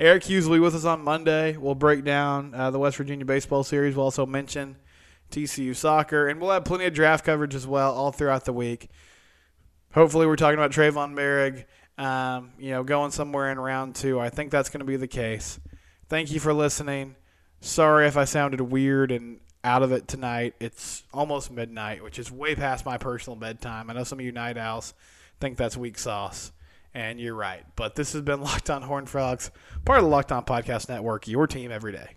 Eric 0.00 0.24
Hughes 0.24 0.48
will 0.48 0.56
be 0.56 0.60
with 0.60 0.74
us 0.74 0.84
on 0.84 1.00
Monday. 1.00 1.56
We'll 1.56 1.76
break 1.76 2.02
down 2.02 2.52
uh, 2.52 2.72
the 2.72 2.80
West 2.80 2.96
Virginia 2.96 3.24
baseball 3.24 3.62
series. 3.62 3.94
We'll 3.94 4.06
also 4.06 4.26
mention 4.26 4.74
TCU 5.34 5.74
soccer, 5.74 6.28
and 6.28 6.40
we'll 6.40 6.50
have 6.50 6.64
plenty 6.64 6.84
of 6.84 6.94
draft 6.94 7.24
coverage 7.24 7.54
as 7.54 7.66
well 7.66 7.92
all 7.92 8.12
throughout 8.12 8.44
the 8.44 8.52
week. 8.52 8.88
Hopefully, 9.92 10.26
we're 10.26 10.36
talking 10.36 10.58
about 10.58 10.70
Trevon 10.70 11.14
Moehrig, 11.14 11.64
um, 12.02 12.52
you 12.58 12.70
know, 12.70 12.84
going 12.84 13.10
somewhere 13.10 13.50
in 13.50 13.58
round 13.58 13.94
two. 13.94 14.20
I 14.20 14.30
think 14.30 14.50
that's 14.50 14.70
going 14.70 14.80
to 14.80 14.86
be 14.86 14.96
the 14.96 15.08
case. 15.08 15.58
Thank 16.08 16.30
you 16.30 16.38
for 16.38 16.52
listening. 16.52 17.16
Sorry 17.60 18.06
if 18.06 18.16
I 18.16 18.24
sounded 18.24 18.60
weird 18.60 19.10
and 19.10 19.40
out 19.64 19.82
of 19.82 19.90
it 19.90 20.06
tonight. 20.06 20.54
It's 20.60 21.02
almost 21.12 21.50
midnight, 21.50 22.04
which 22.04 22.18
is 22.18 22.30
way 22.30 22.54
past 22.54 22.86
my 22.86 22.98
personal 22.98 23.36
bedtime. 23.36 23.90
I 23.90 23.94
know 23.94 24.04
some 24.04 24.20
of 24.20 24.24
you 24.24 24.32
night 24.32 24.56
owls 24.56 24.94
think 25.40 25.56
that's 25.56 25.76
weak 25.76 25.98
sauce, 25.98 26.52
and 26.92 27.18
you're 27.18 27.34
right. 27.34 27.64
But 27.74 27.96
this 27.96 28.12
has 28.12 28.22
been 28.22 28.40
Locked 28.40 28.70
On 28.70 28.82
Horn 28.82 29.06
Frogs, 29.06 29.50
part 29.84 29.98
of 29.98 30.04
the 30.04 30.10
Locked 30.10 30.30
On 30.30 30.44
Podcast 30.44 30.88
Network, 30.88 31.26
your 31.26 31.46
team 31.46 31.72
every 31.72 31.92
day. 31.92 32.16